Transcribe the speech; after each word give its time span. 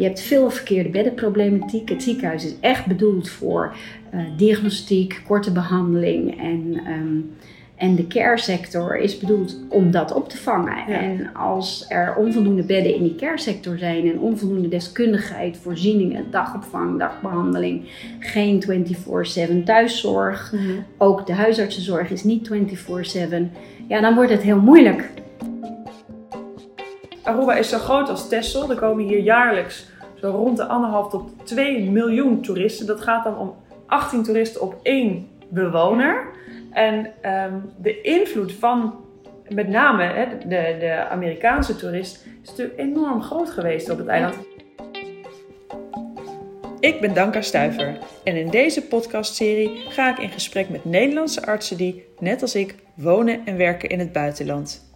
Je 0.00 0.06
hebt 0.06 0.20
veel 0.20 0.50
verkeerde 0.50 0.88
beddenproblematiek. 0.88 1.88
Het 1.88 2.02
ziekenhuis 2.02 2.44
is 2.44 2.54
echt 2.60 2.86
bedoeld 2.86 3.28
voor 3.28 3.74
uh, 4.14 4.20
diagnostiek, 4.36 5.22
korte 5.26 5.52
behandeling 5.52 6.40
en 6.40 6.80
ehm, 6.86 7.18
en 7.76 7.94
de 7.94 8.06
care 8.06 8.38
sector 8.38 8.96
is 8.96 9.18
bedoeld 9.18 9.56
om 9.68 9.90
dat 9.90 10.12
op 10.12 10.28
te 10.28 10.36
vangen. 10.36 10.86
En 10.86 11.34
als 11.34 11.84
er 11.88 12.14
onvoldoende 12.14 12.62
bedden 12.62 12.94
in 12.94 13.02
die 13.02 13.14
care 13.14 13.38
sector 13.38 13.78
zijn 13.78 14.10
en 14.10 14.18
onvoldoende 14.18 14.68
deskundigheid, 14.68 15.56
voorzieningen, 15.56 16.30
dagopvang, 16.30 16.98
dagbehandeling, 16.98 17.88
geen 18.18 18.62
24/7 19.60 19.64
thuiszorg, 19.64 20.52
mhm. 20.52 20.62
ook 20.98 21.26
de 21.26 21.32
huisartsenzorg 21.32 22.10
is 22.10 22.24
niet 22.24 22.50
24/7, 22.52 23.50
ja, 23.88 24.00
dan 24.00 24.14
wordt 24.14 24.30
het 24.30 24.42
heel 24.42 24.60
moeilijk. 24.60 25.10
Aruba 27.22 27.54
is 27.54 27.68
zo 27.68 27.78
groot 27.78 28.08
als 28.08 28.28
Texel. 28.28 28.70
Er 28.70 28.76
komen 28.76 29.04
hier 29.04 29.20
jaarlijks 29.20 29.89
zo 30.20 30.30
rond 30.30 30.56
de 30.56 30.64
anderhalf 30.64 31.10
tot 31.10 31.30
2 31.44 31.90
miljoen 31.90 32.42
toeristen. 32.42 32.86
Dat 32.86 33.00
gaat 33.00 33.24
dan 33.24 33.38
om 33.38 33.54
18 33.86 34.22
toeristen 34.22 34.60
op 34.60 34.76
één 34.82 35.28
bewoner. 35.48 36.28
En 36.70 37.12
ehm, 37.20 37.54
de 37.82 38.00
invloed 38.00 38.52
van 38.52 38.94
met 39.48 39.68
name 39.68 40.02
hè, 40.02 40.26
de, 40.38 40.76
de 40.80 41.08
Amerikaanse 41.08 41.76
toerist 41.76 42.26
is 42.42 42.48
natuurlijk 42.48 42.78
enorm 42.78 43.22
groot 43.22 43.50
geweest 43.50 43.90
op 43.90 43.98
het 43.98 44.06
eiland. 44.06 44.34
Ik 46.80 47.00
ben 47.00 47.14
Danka 47.14 47.40
Stuiver 47.40 47.98
en 48.24 48.36
in 48.36 48.50
deze 48.50 48.86
podcastserie 48.86 49.70
ga 49.88 50.10
ik 50.10 50.18
in 50.18 50.30
gesprek 50.30 50.68
met 50.68 50.84
Nederlandse 50.84 51.46
artsen 51.46 51.76
die, 51.76 52.04
net 52.18 52.42
als 52.42 52.54
ik, 52.54 52.74
wonen 52.94 53.40
en 53.44 53.56
werken 53.56 53.88
in 53.88 53.98
het 53.98 54.12
buitenland. 54.12 54.88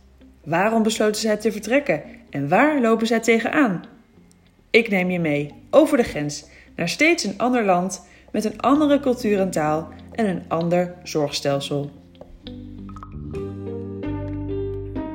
Waarom 0.45 0.83
besloten 0.83 1.21
zij 1.21 1.37
te 1.37 1.53
vertrekken 1.53 2.03
en 2.31 2.49
waar 2.49 2.81
lopen 2.81 3.07
zij 3.07 3.21
tegenaan? 3.21 3.94
Ik 4.75 4.89
neem 4.89 5.11
je 5.11 5.21
mee 5.21 5.55
over 5.71 5.97
de 5.97 6.03
grens 6.03 6.51
naar 6.77 6.89
steeds 6.89 7.25
een 7.25 7.39
ander 7.39 7.65
land 7.65 8.09
met 8.33 8.45
een 8.45 8.61
andere 8.61 9.01
cultuur 9.01 9.41
en 9.41 9.51
taal 9.51 9.89
en 10.13 10.27
een 10.27 10.43
ander 10.49 10.95
zorgstelsel. 11.03 11.91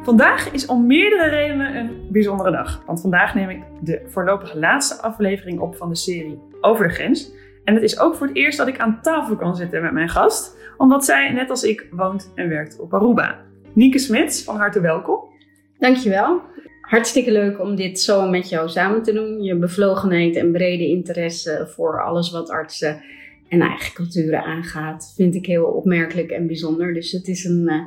Vandaag 0.03 0.51
is 0.51 0.65
om 0.65 0.87
meerdere 0.87 1.29
redenen 1.29 1.75
een 1.75 2.07
bijzondere 2.11 2.51
dag. 2.51 2.83
Want 2.85 3.01
vandaag 3.01 3.35
neem 3.35 3.49
ik 3.49 3.61
de 3.81 4.05
voorlopig 4.09 4.53
laatste 4.53 5.01
aflevering 5.01 5.59
op 5.59 5.75
van 5.75 5.89
de 5.89 5.95
serie 5.95 6.39
Over 6.61 6.87
de 6.87 6.93
Grens. 6.93 7.31
En 7.63 7.73
het 7.73 7.83
is 7.83 7.99
ook 7.99 8.15
voor 8.15 8.27
het 8.27 8.35
eerst 8.35 8.57
dat 8.57 8.67
ik 8.67 8.79
aan 8.79 8.99
tafel 9.01 9.35
kan 9.35 9.55
zitten 9.55 9.81
met 9.81 9.91
mijn 9.91 10.09
gast, 10.09 10.57
omdat 10.77 11.05
zij, 11.05 11.31
net 11.31 11.49
als 11.49 11.63
ik, 11.63 11.87
woont 11.91 12.31
en 12.35 12.49
werkt 12.49 12.79
op 12.79 12.93
Aruba. 12.93 13.39
Nieke 13.73 13.99
Smits, 13.99 14.43
van 14.43 14.55
harte 14.55 14.81
welkom. 14.81 15.19
Dankjewel. 15.77 16.41
Hartstikke 16.89 17.31
leuk 17.31 17.59
om 17.59 17.75
dit 17.75 17.99
zo 17.99 18.29
met 18.29 18.49
jou 18.49 18.69
samen 18.69 19.03
te 19.03 19.13
doen. 19.13 19.43
Je 19.43 19.55
bevlogenheid 19.55 20.35
en 20.35 20.51
brede 20.51 20.87
interesse 20.87 21.67
voor 21.75 22.03
alles 22.03 22.31
wat 22.31 22.49
artsen 22.49 23.01
en 23.49 23.61
eigen 23.61 23.93
culturen 23.93 24.43
aangaat, 24.43 25.13
vind 25.15 25.35
ik 25.35 25.45
heel 25.45 25.65
opmerkelijk 25.65 26.31
en 26.31 26.47
bijzonder. 26.47 26.93
Dus 26.93 27.11
het 27.11 27.27
is 27.27 27.43
een 27.43 27.63
uh, 27.65 27.83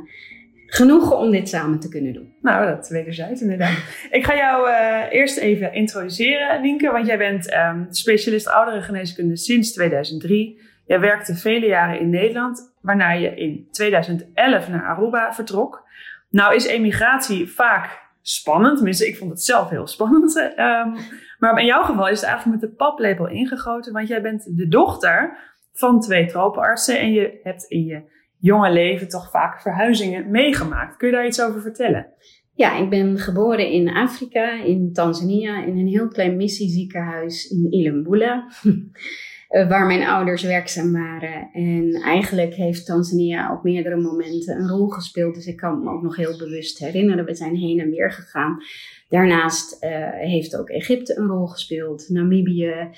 genoegen 0.67 1.19
om 1.19 1.31
dit 1.31 1.49
samen 1.49 1.81
te 1.81 1.89
kunnen 1.89 2.13
doen. 2.13 2.35
Nou, 2.43 2.67
dat 2.75 2.89
wederzijds 2.89 3.41
inderdaad. 3.41 3.77
ik 4.11 4.25
ga 4.25 4.37
jou 4.37 4.69
uh, 4.69 5.03
eerst 5.11 5.37
even 5.37 5.73
introduceren, 5.73 6.63
Nienke, 6.63 6.91
want 6.91 7.07
jij 7.07 7.19
bent 7.19 7.55
um, 7.55 7.87
specialist 7.91 8.49
ouderengeneeskunde 8.49 9.37
sinds 9.37 9.73
2003. 9.73 10.61
Jij 10.87 11.01
werkte 11.01 11.35
vele 11.35 11.67
jaren 11.67 12.01
in 12.01 12.11
Nederland, 12.11 12.75
waarna 12.81 13.13
je 13.13 13.35
in 13.35 13.69
2011 13.71 14.69
naar 14.69 14.85
Aruba 14.85 15.33
vertrok. 15.33 15.89
Nou 16.31 16.55
is 16.55 16.67
emigratie 16.67 17.47
vaak 17.49 18.01
spannend, 18.23 18.77
tenminste 18.77 19.07
ik 19.07 19.17
vond 19.17 19.31
het 19.31 19.43
zelf 19.43 19.71
heel 19.71 19.87
spannend. 19.87 20.37
Um, 20.37 20.97
maar 21.39 21.59
in 21.59 21.67
jouw 21.67 21.83
geval 21.83 22.09
is 22.09 22.21
het 22.21 22.29
eigenlijk 22.29 22.61
met 22.61 22.71
de 22.71 22.77
paplepel 22.77 23.29
ingegoten, 23.29 23.93
want 23.93 24.09
jij 24.09 24.23
bent 24.23 24.57
de 24.57 24.69
dochter 24.69 25.39
van 25.73 26.01
twee 26.01 26.27
tropenartsen 26.27 27.01
en 27.01 27.13
je 27.13 27.41
hebt 27.43 27.65
in 27.65 27.85
je 27.85 28.03
jonge 28.39 28.73
leven 28.73 29.09
toch 29.09 29.31
vaak 29.31 29.61
verhuizingen 29.61 30.31
meegemaakt. 30.31 30.97
Kun 30.97 31.09
je 31.09 31.15
daar 31.15 31.27
iets 31.27 31.43
over 31.43 31.61
vertellen? 31.61 32.07
Ja, 32.55 32.77
ik 32.79 32.91
ben 32.91 33.19
geboren 33.19 33.71
in 33.71 33.89
Afrika, 33.89 34.63
in 34.63 34.93
Tanzania, 34.93 35.65
in 35.65 35.79
een 35.79 35.87
heel 35.87 36.09
klein 36.09 36.37
missieziekenhuis 36.37 37.51
in 37.51 37.73
Ilembula. 37.73 38.47
Eh, 39.53 39.69
waar 39.69 39.87
mijn 39.87 40.07
ouders 40.07 40.43
werkzaam 40.43 40.93
waren. 40.93 41.49
En 41.53 41.93
eigenlijk 41.95 42.55
heeft 42.55 42.87
Tanzania 42.87 43.53
op 43.53 43.63
meerdere 43.63 43.97
momenten 43.97 44.57
een 44.57 44.69
rol 44.69 44.89
gespeeld. 44.89 45.35
Dus 45.35 45.47
ik 45.47 45.57
kan 45.57 45.85
me 45.85 45.91
ook 45.91 46.03
nog 46.03 46.17
heel 46.17 46.39
bewust 46.39 46.79
herinneren. 46.79 47.25
We 47.25 47.35
zijn 47.35 47.57
heen 47.57 47.81
en 47.81 47.91
weer 47.91 48.13
gegaan. 48.13 48.63
Daarnaast 49.09 49.85
uh, 49.85 49.91
heeft 50.11 50.57
ook 50.57 50.69
Egypte 50.69 51.19
een 51.19 51.27
rol 51.27 51.47
gespeeld. 51.47 52.09
Namibië, 52.09 52.91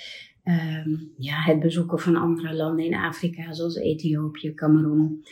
Ehm, 0.44 0.90
ja, 1.16 1.42
het 1.42 1.60
bezoeken 1.60 1.98
van 1.98 2.16
andere 2.16 2.54
landen 2.54 2.84
in 2.84 2.94
Afrika, 2.94 3.52
zoals 3.52 3.76
Ethiopië, 3.76 4.54
Cameroen. 4.54 5.24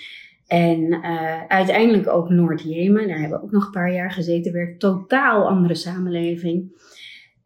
En 0.47 0.81
uh, 0.81 1.47
uiteindelijk 1.47 2.09
ook 2.09 2.29
Noord-Jemen, 2.29 3.09
daar 3.09 3.19
hebben 3.19 3.39
we 3.39 3.45
ook 3.45 3.51
nog 3.51 3.65
een 3.65 3.71
paar 3.71 3.93
jaar 3.93 4.11
gezeten, 4.11 4.53
weer 4.53 4.79
totaal 4.79 5.49
andere 5.49 5.75
samenleving. 5.75 6.73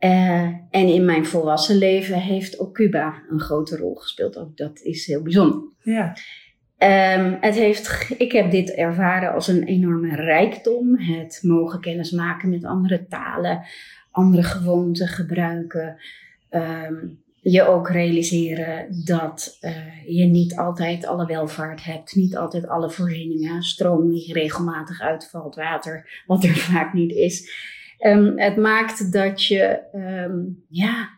Uh, 0.00 0.42
en 0.70 0.88
in 0.88 1.04
mijn 1.04 1.26
volwassen 1.26 1.76
leven 1.76 2.20
heeft 2.20 2.58
ook 2.58 2.74
Cuba 2.74 3.22
een 3.30 3.40
grote 3.40 3.76
rol 3.76 3.94
gespeeld. 3.94 4.38
Ook 4.38 4.56
dat 4.56 4.80
is 4.80 5.06
heel 5.06 5.22
bijzonder. 5.22 5.62
Ja. 5.82 6.16
Um, 7.18 7.36
het 7.40 7.54
heeft, 7.54 8.14
ik 8.18 8.32
heb 8.32 8.50
dit 8.50 8.70
ervaren 8.70 9.32
als 9.32 9.48
een 9.48 9.62
enorme 9.64 10.14
rijkdom. 10.14 10.98
Het 10.98 11.38
mogen 11.42 11.80
kennismaken 11.80 12.50
met 12.50 12.64
andere 12.64 13.06
talen, 13.06 13.64
andere 14.10 14.42
gewoonten 14.42 15.08
gebruiken. 15.08 15.96
Um, 16.50 17.24
je 17.40 17.62
ook 17.62 17.90
realiseren 17.90 19.04
dat 19.04 19.58
uh, 19.60 20.06
je 20.06 20.24
niet 20.24 20.56
altijd 20.56 21.06
alle 21.06 21.26
welvaart 21.26 21.84
hebt, 21.84 22.14
niet 22.14 22.36
altijd 22.36 22.68
alle 22.68 22.90
voorzieningen, 22.90 23.62
stroom 23.62 24.10
die 24.10 24.32
regelmatig 24.32 25.00
uitvalt, 25.00 25.54
water, 25.54 26.22
wat 26.26 26.44
er 26.44 26.56
vaak 26.72 26.92
niet 26.92 27.12
is. 27.12 27.50
Um, 28.00 28.38
het 28.38 28.56
maakt 28.56 29.12
dat 29.12 29.44
je 29.44 29.80
um, 29.94 30.64
ja, 30.68 31.10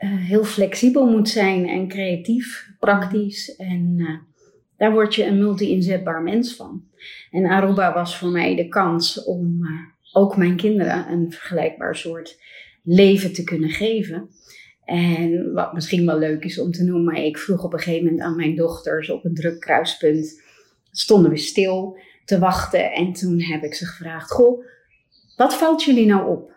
uh, 0.00 0.10
heel 0.16 0.44
flexibel 0.44 1.06
moet 1.06 1.28
zijn 1.28 1.68
en 1.68 1.88
creatief, 1.88 2.70
praktisch. 2.78 3.56
En 3.56 3.94
uh, 3.96 4.18
daar 4.76 4.92
word 4.92 5.14
je 5.14 5.24
een 5.24 5.38
multi-inzetbaar 5.38 6.22
mens 6.22 6.56
van. 6.56 6.84
En 7.30 7.44
Aruba 7.44 7.94
was 7.94 8.18
voor 8.18 8.28
mij 8.30 8.56
de 8.56 8.68
kans 8.68 9.24
om 9.24 9.60
ook 10.12 10.36
mijn 10.36 10.56
kinderen 10.56 11.12
een 11.12 11.32
vergelijkbaar 11.32 11.96
soort 11.96 12.40
leven 12.82 13.32
te 13.32 13.44
kunnen 13.44 13.70
geven. 13.70 14.28
En 14.84 15.52
wat 15.52 15.72
misschien 15.72 16.06
wel 16.06 16.18
leuk 16.18 16.44
is 16.44 16.58
om 16.58 16.70
te 16.70 16.84
noemen, 16.84 17.24
ik 17.24 17.38
vroeg 17.38 17.64
op 17.64 17.72
een 17.72 17.78
gegeven 17.78 18.04
moment 18.04 18.22
aan 18.22 18.36
mijn 18.36 18.56
dochters 18.56 19.10
op 19.10 19.24
een 19.24 19.34
druk 19.34 19.60
kruispunt, 19.60 20.42
stonden 20.90 21.30
we 21.30 21.36
stil 21.36 21.98
te 22.24 22.38
wachten 22.38 22.92
en 22.92 23.12
toen 23.12 23.40
heb 23.42 23.62
ik 23.62 23.74
ze 23.74 23.86
gevraagd, 23.86 24.30
goh, 24.30 24.64
wat 25.36 25.54
valt 25.54 25.82
jullie 25.82 26.06
nou 26.06 26.28
op? 26.28 26.52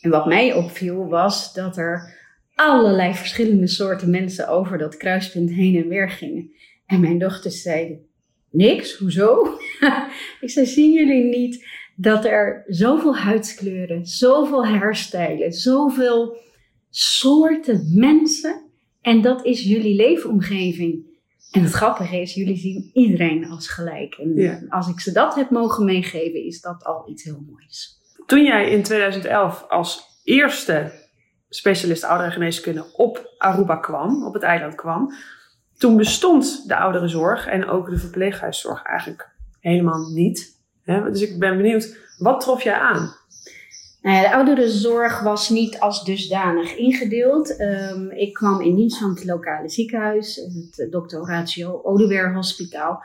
En 0.00 0.10
wat 0.10 0.26
mij 0.26 0.54
opviel 0.54 1.06
was 1.08 1.52
dat 1.52 1.76
er 1.76 2.14
allerlei 2.54 3.14
verschillende 3.14 3.66
soorten 3.66 4.10
mensen 4.10 4.48
over 4.48 4.78
dat 4.78 4.96
kruispunt 4.96 5.50
heen 5.50 5.76
en 5.82 5.88
weer 5.88 6.10
gingen. 6.10 6.50
En 6.86 7.00
mijn 7.00 7.18
dochters 7.18 7.62
zeiden, 7.62 8.06
niks, 8.50 8.96
hoezo? 8.96 9.58
ik 10.40 10.50
zei, 10.50 10.66
zien 10.66 10.92
jullie 10.92 11.24
niet 11.24 11.66
dat 11.96 12.24
er 12.24 12.64
zoveel 12.66 13.16
huidskleuren, 13.16 14.06
zoveel 14.06 14.66
hairstijlen, 14.66 15.52
zoveel 15.52 16.36
soorten 16.90 17.90
mensen. 17.94 18.62
En 19.00 19.22
dat 19.22 19.44
is 19.44 19.62
jullie 19.62 19.94
leefomgeving. 19.94 21.12
En 21.50 21.62
het 21.62 21.72
grappige 21.72 22.20
is, 22.20 22.34
jullie 22.34 22.56
zien 22.56 22.90
iedereen 22.92 23.46
als 23.46 23.68
gelijk. 23.68 24.14
En 24.14 24.66
als 24.68 24.88
ik 24.88 25.00
ze 25.00 25.12
dat 25.12 25.34
heb 25.34 25.50
mogen 25.50 25.84
meegeven, 25.84 26.44
is 26.44 26.60
dat 26.60 26.84
al 26.84 27.10
iets 27.10 27.24
heel 27.24 27.44
moois. 27.50 28.02
Toen 28.26 28.44
jij 28.44 28.70
in 28.70 28.82
2011 28.82 29.64
als 29.68 30.20
eerste 30.24 30.92
specialist 31.48 32.04
ouderengeneeskunde 32.04 32.92
op 32.96 33.34
Aruba 33.38 33.76
kwam, 33.76 34.26
op 34.26 34.34
het 34.34 34.42
eiland 34.42 34.74
kwam, 34.74 35.12
toen 35.78 35.96
bestond 35.96 36.68
de 36.68 36.76
ouderenzorg 36.76 37.46
en 37.46 37.68
ook 37.68 37.90
de 37.90 37.98
verpleeghuiszorg 37.98 38.82
eigenlijk 38.82 39.30
helemaal 39.60 40.10
niet. 40.10 40.62
Dus 40.84 41.20
ik 41.20 41.38
ben 41.38 41.56
benieuwd, 41.56 41.96
wat 42.18 42.40
trof 42.40 42.62
jij 42.62 42.74
aan? 42.74 43.14
Nou 44.02 44.20
de 44.20 44.34
ouderenzorg 44.34 45.20
was 45.20 45.48
niet 45.48 45.80
als 45.80 46.04
dusdanig 46.04 46.76
ingedeeld. 46.76 47.60
Um, 47.60 48.10
ik 48.10 48.32
kwam 48.32 48.60
in 48.60 48.74
dienst 48.74 48.98
van 48.98 49.10
het 49.10 49.24
lokale 49.24 49.68
ziekenhuis, 49.68 50.36
het 50.36 50.90
Dr. 50.90 51.16
Horatio 51.16 51.80
Odewer 51.82 52.34
Hospitaal. 52.34 53.02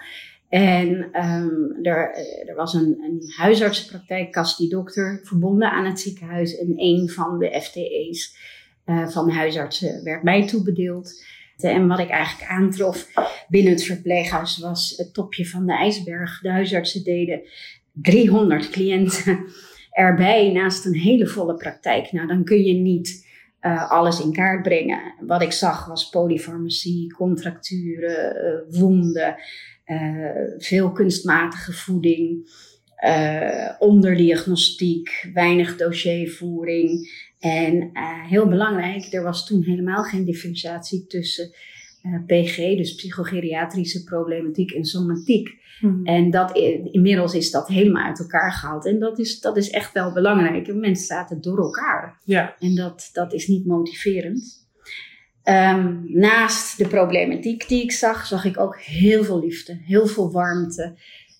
En 0.49 1.09
um, 1.25 1.79
er, 1.81 2.15
er, 2.45 2.55
was 2.55 2.73
een, 2.73 2.97
een 3.01 3.33
huisartsenpraktijk, 3.37 4.31
Kasti 4.31 4.67
Dokter, 4.67 5.19
verbonden 5.23 5.71
aan 5.71 5.85
het 5.85 5.99
ziekenhuis. 5.99 6.57
En 6.57 6.73
een 6.75 7.09
van 7.09 7.39
de 7.39 7.61
FTE's 7.61 8.37
uh, 8.85 9.07
van 9.07 9.29
huisartsen 9.29 10.03
werd 10.03 10.23
mij 10.23 10.47
toebedeeld. 10.47 11.23
En 11.57 11.87
wat 11.87 11.99
ik 11.99 12.09
eigenlijk 12.09 12.51
aantrof 12.51 13.07
binnen 13.49 13.71
het 13.71 13.83
verpleeghuis 13.83 14.57
was 14.57 14.93
het 14.97 15.13
topje 15.13 15.45
van 15.47 15.65
de 15.65 15.73
ijsberg. 15.73 16.41
De 16.41 16.51
huisartsen 16.51 17.03
deden 17.03 17.41
300 17.91 18.69
cliënten 18.69 19.45
erbij 19.91 20.51
naast 20.51 20.85
een 20.85 20.95
hele 20.95 21.27
volle 21.27 21.55
praktijk. 21.55 22.11
Nou, 22.11 22.27
dan 22.27 22.43
kun 22.43 22.63
je 22.63 22.73
niet 22.73 23.27
uh, 23.61 23.91
alles 23.91 24.21
in 24.21 24.33
kaart 24.33 24.63
brengen. 24.63 25.13
Wat 25.19 25.41
ik 25.41 25.51
zag 25.51 25.85
was 25.85 26.09
polyfarmacie, 26.09 27.13
contracturen, 27.13 28.65
wonden, 28.69 29.35
veel 30.57 30.91
kunstmatige 30.91 31.73
voeding, 31.73 32.51
onderdiagnostiek, 33.79 35.29
weinig 35.33 35.77
dossiervoering. 35.77 37.09
En 37.39 37.89
heel 38.27 38.47
belangrijk, 38.47 39.13
er 39.13 39.23
was 39.23 39.45
toen 39.45 39.63
helemaal 39.63 40.03
geen 40.03 40.25
differentiatie 40.25 41.07
tussen 41.07 41.51
PG, 42.25 42.55
dus 42.55 42.95
psychogeriatrische 42.95 44.03
problematiek 44.03 44.71
en 44.71 44.83
somatiek. 44.83 45.57
Hmm. 45.79 46.05
En 46.05 46.31
dat, 46.31 46.57
inmiddels 46.91 47.33
is 47.33 47.51
dat 47.51 47.67
helemaal 47.67 48.05
uit 48.05 48.19
elkaar 48.19 48.51
gehaald. 48.51 48.85
En 48.85 48.99
dat 48.99 49.19
is, 49.19 49.39
dat 49.39 49.57
is 49.57 49.69
echt 49.69 49.93
wel 49.93 50.13
belangrijk. 50.13 50.73
Mensen 50.73 51.05
zaten 51.05 51.41
door 51.41 51.57
elkaar. 51.57 52.21
Ja. 52.23 52.55
En 52.59 52.75
dat, 52.75 53.09
dat 53.13 53.33
is 53.33 53.47
niet 53.47 53.65
motiverend. 53.65 54.67
Ehm, 55.49 55.97
naast 56.05 56.77
de 56.77 56.87
problematiek 56.87 57.67
die 57.67 57.83
ik 57.83 57.91
zag, 57.91 58.25
zag 58.25 58.45
ik 58.45 58.59
ook 58.59 58.79
heel 58.79 59.23
veel 59.23 59.39
liefde, 59.39 59.79
heel 59.81 60.07
veel 60.07 60.31
warmte. 60.31 60.97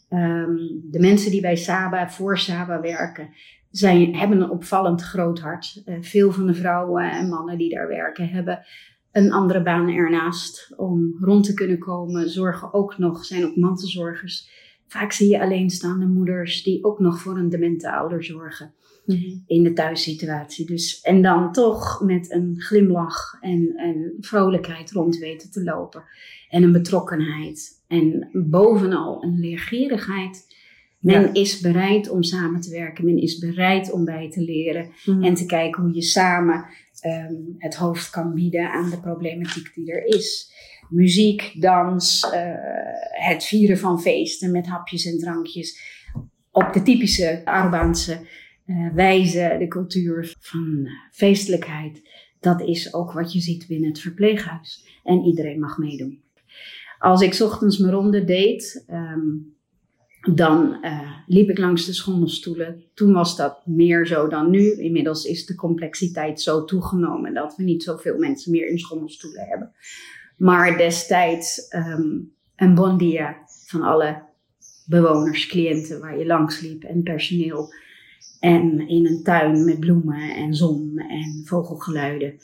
Ehm, 0.09 0.55
de 0.83 0.99
mensen 0.99 1.31
die 1.31 1.41
bij 1.41 1.55
Saba, 1.55 2.09
voor 2.09 2.37
Saba 2.37 2.81
werken, 2.81 3.29
zijn, 3.71 4.15
hebben 4.15 4.41
een 4.41 4.49
opvallend 4.49 5.01
groot 5.01 5.39
hart. 5.39 5.81
Uh, 5.85 5.95
veel 6.01 6.31
van 6.31 6.47
de 6.47 6.53
vrouwen 6.53 7.11
en 7.11 7.29
mannen 7.29 7.57
die 7.57 7.75
daar 7.75 7.87
werken 7.87 8.29
hebben 8.29 8.65
een 9.11 9.31
andere 9.31 9.63
baan 9.63 9.89
ernaast 9.89 10.73
om 10.77 11.15
rond 11.19 11.45
te 11.45 11.53
kunnen 11.53 11.79
komen. 11.79 12.29
Zorgen 12.29 12.73
ook 12.73 12.97
nog, 12.97 13.25
zijn 13.25 13.45
ook 13.45 13.55
mantelzorgers. 13.55 14.49
Vaak 14.87 15.11
zie 15.11 15.29
je 15.29 15.41
alleenstaande 15.41 16.05
moeders 16.05 16.63
die 16.63 16.83
ook 16.83 16.99
nog 16.99 17.19
voor 17.19 17.37
een 17.37 17.49
demente 17.49 17.91
ouder 17.91 18.23
zorgen 18.23 18.73
mhm. 19.09 19.37
in 19.47 19.63
de 19.63 19.73
thuissituatie. 19.73 20.65
Dus, 20.65 21.01
en 21.01 21.21
dan 21.21 21.51
toch 21.51 22.01
met 22.01 22.31
een 22.31 22.55
glimlach 22.57 23.37
en, 23.41 23.73
en 23.75 24.13
vrolijkheid 24.19 24.91
rond 24.91 25.17
weten 25.17 25.51
te 25.51 25.63
lopen. 25.63 26.03
En 26.49 26.63
een 26.63 26.71
betrokkenheid. 26.71 27.83
En 27.87 28.29
bovenal 28.33 29.23
een 29.23 29.39
leergierigheid. 29.39 30.57
Men 30.99 31.33
is 31.33 31.59
bereid 31.59 32.09
om 32.09 32.23
samen 32.23 32.61
te 32.61 32.71
werken. 32.71 33.05
Men 33.05 33.17
is 33.17 33.37
bereid 33.37 33.91
om 33.91 34.05
bij 34.05 34.31
te 34.31 34.41
leren. 34.41 34.89
Mhm. 35.05 35.23
En 35.23 35.33
te 35.33 35.45
kijken 35.45 35.83
hoe 35.83 35.93
je 35.93 36.01
samen 36.01 36.65
um, 37.05 37.55
het 37.57 37.75
hoofd 37.75 38.09
kan 38.09 38.33
bieden 38.33 38.71
aan 38.71 38.89
de 38.89 38.99
problematiek 38.99 39.73
die 39.73 39.91
er 39.91 40.05
is. 40.05 40.51
Muziek, 40.89 41.51
dans, 41.61 42.23
uh, 42.23 42.31
het 43.09 43.43
vieren 43.43 43.77
van 43.77 44.01
feesten 44.01 44.51
met 44.51 44.67
hapjes 44.67 45.05
en 45.05 45.19
drankjes. 45.19 45.79
Op 46.51 46.73
de 46.73 46.81
typische 46.81 47.41
Arubaanse 47.45 48.19
wijze, 48.93 49.55
de 49.59 49.67
cultuur 49.67 50.35
van 50.39 50.79
uh, 50.83 50.91
feestelijkheid. 51.11 52.01
Dat 52.39 52.61
is 52.61 52.93
ook 52.93 53.11
wat 53.11 53.33
je 53.33 53.39
ziet 53.39 53.67
binnen 53.67 53.89
het 53.89 53.99
verpleeghuis. 53.99 54.85
En 55.03 55.23
iedereen 55.23 55.59
mag 55.59 55.77
meedoen. 55.77 56.21
Als 56.99 57.21
ik 57.21 57.39
ochtends 57.41 57.77
mijn 57.77 57.93
ronde 57.93 58.23
deed, 58.23 58.85
um, 58.91 59.57
dan 60.33 60.77
uh, 60.81 61.11
liep 61.27 61.49
ik 61.49 61.57
langs 61.57 61.85
de 61.85 61.93
schommelstoelen. 61.93 62.83
Toen 62.93 63.13
was 63.13 63.35
dat 63.35 63.65
meer 63.65 64.07
zo 64.07 64.27
dan 64.27 64.49
nu. 64.49 64.71
Inmiddels 64.71 65.25
is 65.25 65.45
de 65.45 65.55
complexiteit 65.55 66.41
zo 66.41 66.65
toegenomen 66.65 67.33
dat 67.33 67.55
we 67.55 67.63
niet 67.63 67.83
zoveel 67.83 68.17
mensen 68.17 68.51
meer 68.51 68.67
in 68.67 68.79
schommelstoelen 68.79 69.47
hebben. 69.47 69.73
Maar 70.37 70.77
destijds 70.77 71.73
um, 71.75 72.33
een 72.55 72.75
bon 72.75 72.97
dia 72.97 73.37
van 73.65 73.81
alle 73.81 74.21
bewoners, 74.85 75.47
cliënten 75.47 75.99
waar 75.99 76.17
je 76.17 76.25
langs 76.25 76.59
liep 76.59 76.83
en 76.83 77.03
personeel. 77.03 77.73
En 78.39 78.87
in 78.87 79.05
een 79.05 79.23
tuin 79.23 79.65
met 79.65 79.79
bloemen 79.79 80.35
en 80.35 80.53
zon 80.53 80.97
en 80.97 81.41
vogelgeluiden. 81.45 82.39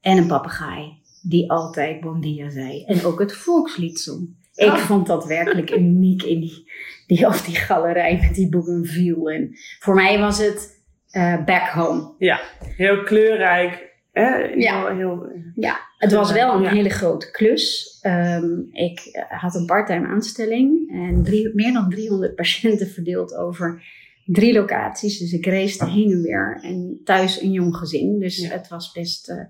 En 0.00 0.16
een 0.16 0.26
papegaai 0.26 0.98
die 1.22 1.50
altijd 1.50 2.00
bon 2.00 2.20
dia 2.20 2.50
zei. 2.50 2.84
En 2.84 3.04
ook 3.04 3.18
het 3.18 3.32
volkslied 3.32 3.98
zong. 4.00 4.36
Ik 4.54 4.66
oh. 4.66 4.76
vond 4.76 5.06
dat 5.06 5.26
werkelijk 5.26 5.70
uniek 5.70 6.22
in 6.22 6.40
die, 6.40 6.70
die, 7.06 7.26
of 7.26 7.42
die 7.42 7.54
galerij 7.54 8.18
met 8.20 8.34
die 8.34 8.48
bougainville. 8.48 9.32
En 9.32 9.50
voor 9.78 9.94
mij 9.94 10.18
was 10.18 10.38
het 10.38 10.82
uh, 11.12 11.44
back 11.44 11.68
home. 11.68 12.14
Ja, 12.18 12.40
heel 12.76 13.02
kleurrijk. 13.02 13.86
Hè? 14.12 14.36
Ja. 14.36 14.94
Heel, 14.96 15.32
ja, 15.54 15.80
het 15.98 16.12
was 16.12 16.32
wel 16.32 16.54
een 16.54 16.66
hele 16.66 16.90
grote 16.90 17.30
klus. 17.30 17.98
Um, 18.06 18.68
ik 18.72 19.00
eh, 19.00 19.40
had 19.40 19.54
een 19.54 19.66
parttime 19.66 20.06
aanstelling 20.06 20.90
en 20.92 21.22
drie, 21.22 21.54
meer 21.54 21.72
dan 21.72 21.90
300 21.90 22.34
patiënten 22.34 22.88
verdeeld 22.88 23.34
over 23.34 23.82
drie 24.30 24.52
locaties. 24.52 25.18
Dus 25.18 25.32
ik 25.32 25.46
reisde 25.46 25.90
heen 25.90 26.10
en 26.10 26.22
weer 26.22 26.58
en 26.62 27.00
thuis 27.04 27.40
een 27.40 27.52
jong 27.52 27.76
gezin. 27.76 28.18
Dus 28.18 28.48
het 28.48 28.68
was 28.68 28.92
best, 28.92 29.28
uh, 29.28 29.44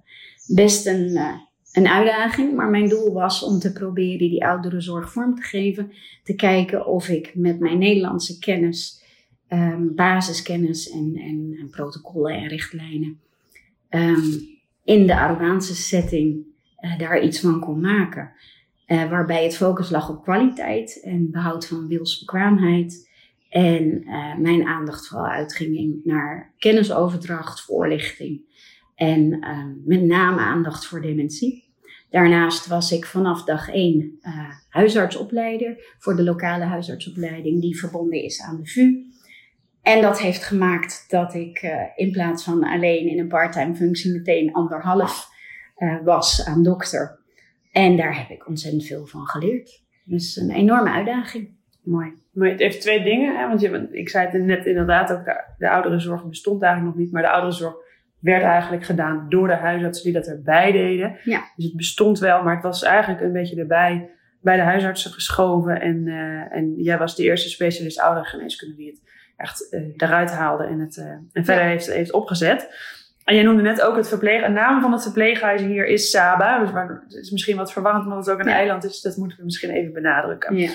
best 0.46 0.86
een, 0.86 1.08
uh, 1.10 1.34
een 1.72 1.88
uitdaging, 1.88 2.54
maar 2.54 2.68
mijn 2.68 2.88
doel 2.88 3.12
was 3.12 3.42
om 3.42 3.58
te 3.58 3.72
proberen 3.72 4.30
die 4.30 4.44
ouderenzorg 4.44 5.12
vorm 5.12 5.34
te 5.34 5.42
geven. 5.42 5.92
Te 6.22 6.34
kijken 6.34 6.86
of 6.86 7.08
ik 7.08 7.34
met 7.34 7.60
mijn 7.60 7.78
Nederlandse 7.78 8.38
kennis, 8.38 9.02
um, 9.48 9.94
basiskennis 9.94 10.90
en, 10.90 11.16
en, 11.16 11.68
protocollen 11.70 12.32
en 12.32 12.48
richtlijnen 12.48 13.20
um, 13.90 14.22
in 14.84 15.06
de 15.06 15.16
Arubaanse 15.16 15.74
setting 15.74 16.44
uh, 16.80 16.98
daar 16.98 17.22
iets 17.22 17.40
van 17.40 17.60
kon 17.60 17.80
maken. 17.80 18.32
Waarbij 18.86 19.42
het 19.44 19.56
focus 19.56 19.90
lag 19.90 20.10
op 20.10 20.22
kwaliteit 20.22 21.00
en 21.02 21.30
behoud 21.30 21.66
van 21.66 21.88
wilsbekwaamheid. 21.88 23.07
En 23.48 24.02
uh, 24.04 24.36
mijn 24.36 24.66
aandacht 24.66 25.08
vooral 25.08 25.26
uitging 25.26 26.00
naar 26.04 26.54
kennisoverdracht, 26.58 27.60
voorlichting 27.60 28.40
en 28.94 29.38
met 29.84 30.02
name 30.02 30.40
aandacht 30.40 30.86
voor 30.86 31.00
dementie. 31.00 31.66
Daarnaast 32.10 32.66
was 32.66 32.92
ik 32.92 33.06
vanaf 33.06 33.44
dag 33.44 33.68
één 33.68 34.18
uh, 34.22 34.50
huisartsopleider 34.68 35.94
voor 35.98 36.16
de 36.16 36.22
lokale 36.22 36.64
huisartsopleiding 36.64 37.60
die 37.60 37.78
verbonden 37.78 38.22
is 38.22 38.42
aan 38.42 38.56
de 38.56 38.66
VU. 38.66 39.06
En 39.82 40.02
dat 40.02 40.20
heeft 40.20 40.44
gemaakt 40.44 41.04
dat 41.08 41.34
ik 41.34 41.62
in 41.96 42.10
plaats 42.10 42.44
van 42.44 42.64
alleen 42.64 43.08
in 43.08 43.18
een 43.18 43.28
parttime 43.28 43.74
functie 43.74 44.12
meteen 44.12 44.52
anderhalf 44.52 45.28
was 46.04 46.44
aan 46.46 46.62
dokter. 46.62 47.18
En 47.72 47.96
daar 47.96 48.18
heb 48.18 48.30
ik 48.30 48.48
ontzettend 48.48 48.84
veel 48.84 49.06
van 49.06 49.26
geleerd. 49.26 49.82
Dus 50.04 50.36
een 50.36 50.50
enorme 50.50 50.90
uitdaging. 50.90 51.57
Mooi. 51.88 52.12
Maar 52.32 52.48
het 52.48 52.60
heeft 52.60 52.80
twee 52.80 53.02
dingen. 53.02 53.36
Hè? 53.36 53.48
Want 53.48 53.60
je, 53.60 53.88
ik 53.90 54.08
zei 54.08 54.28
het 54.28 54.42
net 54.42 54.66
inderdaad 54.66 55.12
ook, 55.12 55.24
de, 55.24 55.44
de 55.58 55.70
ouderenzorg 55.70 56.24
bestond 56.24 56.62
eigenlijk 56.62 56.94
nog 56.94 57.04
niet. 57.04 57.12
Maar 57.12 57.22
de 57.22 57.30
ouderenzorg 57.30 57.74
werd 58.18 58.42
eigenlijk 58.42 58.84
gedaan 58.84 59.26
door 59.28 59.48
de 59.48 59.54
huisartsen 59.54 60.04
die 60.04 60.12
dat 60.12 60.26
erbij 60.26 60.72
deden. 60.72 61.16
Ja. 61.24 61.42
Dus 61.56 61.64
het 61.64 61.76
bestond 61.76 62.18
wel, 62.18 62.42
maar 62.42 62.54
het 62.54 62.62
was 62.62 62.82
eigenlijk 62.82 63.20
een 63.20 63.32
beetje 63.32 63.60
erbij 63.60 64.10
bij 64.40 64.56
de 64.56 64.62
huisartsen 64.62 65.12
geschoven. 65.12 65.80
En, 65.80 66.06
uh, 66.06 66.56
en 66.56 66.74
jij 66.76 66.98
was 66.98 67.16
de 67.16 67.22
eerste 67.22 67.48
specialist 67.48 68.00
ouderengeneeskunde 68.00 68.76
die 68.76 68.90
het 68.90 69.02
echt 69.36 69.66
uh, 69.70 69.80
eruit 69.96 70.30
haalde 70.30 70.64
en 70.64 70.78
het 70.78 70.96
uh, 70.96 71.04
en 71.32 71.44
verder 71.44 71.64
heeft, 71.64 71.92
heeft 71.92 72.12
opgezet. 72.12 72.68
En 73.24 73.34
jij 73.34 73.44
noemde 73.44 73.62
net 73.62 73.80
ook 73.80 73.96
het 73.96 74.08
verpleeg. 74.08 74.42
Een 74.42 74.52
naam 74.52 74.80
van 74.80 74.92
het 74.92 75.02
verpleeghuis 75.02 75.60
hier 75.60 75.86
is 75.86 76.10
Saba. 76.10 76.58
Dus 76.58 76.72
maar 76.72 77.02
het 77.08 77.14
is 77.14 77.30
misschien 77.30 77.56
wat 77.56 77.72
verwarrend 77.72 78.04
omdat 78.04 78.26
het 78.26 78.34
ook 78.34 78.40
een 78.40 78.48
eiland 78.48 78.84
is. 78.84 79.00
Dat 79.00 79.16
moeten 79.16 79.38
we 79.38 79.44
misschien 79.44 79.70
even 79.70 79.92
benadrukken. 79.92 80.56
Ja. 80.56 80.70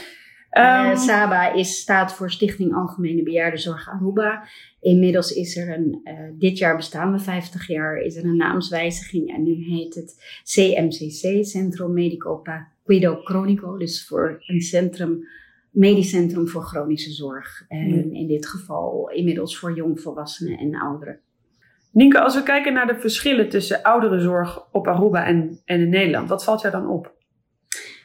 Um, 0.57 0.97
SABA 0.97 1.53
is, 1.53 1.79
staat 1.79 2.13
voor 2.13 2.31
Stichting 2.31 2.75
Algemene 2.75 3.23
Bejaardenzorg 3.23 3.89
Aruba. 3.89 4.43
Inmiddels 4.79 5.31
is 5.31 5.57
er 5.57 5.73
een, 5.73 6.01
uh, 6.03 6.13
dit 6.39 6.57
jaar 6.57 6.75
bestaan 6.75 7.11
we 7.11 7.19
50 7.19 7.67
jaar, 7.67 7.97
is 7.97 8.15
er 8.15 8.23
een 8.23 8.37
naamswijziging 8.37 9.35
en 9.35 9.43
nu 9.43 9.53
heet 9.53 9.95
het 9.95 10.41
CMCC, 10.43 11.45
Centro 11.45 11.87
Medico 11.87 12.41
Guido 12.85 13.21
Cronico, 13.23 13.77
dus 13.77 14.05
voor 14.07 14.43
een 14.45 14.61
centrum, 14.61 15.27
medisch 15.69 16.09
centrum 16.09 16.47
voor 16.47 16.63
chronische 16.63 17.11
zorg. 17.11 17.65
En 17.67 18.13
in 18.13 18.27
dit 18.27 18.47
geval 18.47 19.09
inmiddels 19.09 19.57
voor 19.57 19.75
jongvolwassenen 19.75 20.57
en 20.57 20.75
ouderen. 20.75 21.19
Nienke, 21.91 22.19
als 22.19 22.35
we 22.35 22.43
kijken 22.43 22.73
naar 22.73 22.87
de 22.87 22.99
verschillen 22.99 23.49
tussen 23.49 23.83
ouderenzorg 23.83 24.71
op 24.71 24.87
Aruba 24.87 25.25
en, 25.25 25.59
en 25.65 25.79
in 25.79 25.89
Nederland, 25.89 26.29
wat 26.29 26.43
valt 26.43 26.61
jou 26.61 26.73
dan 26.73 26.87
op? 26.87 27.12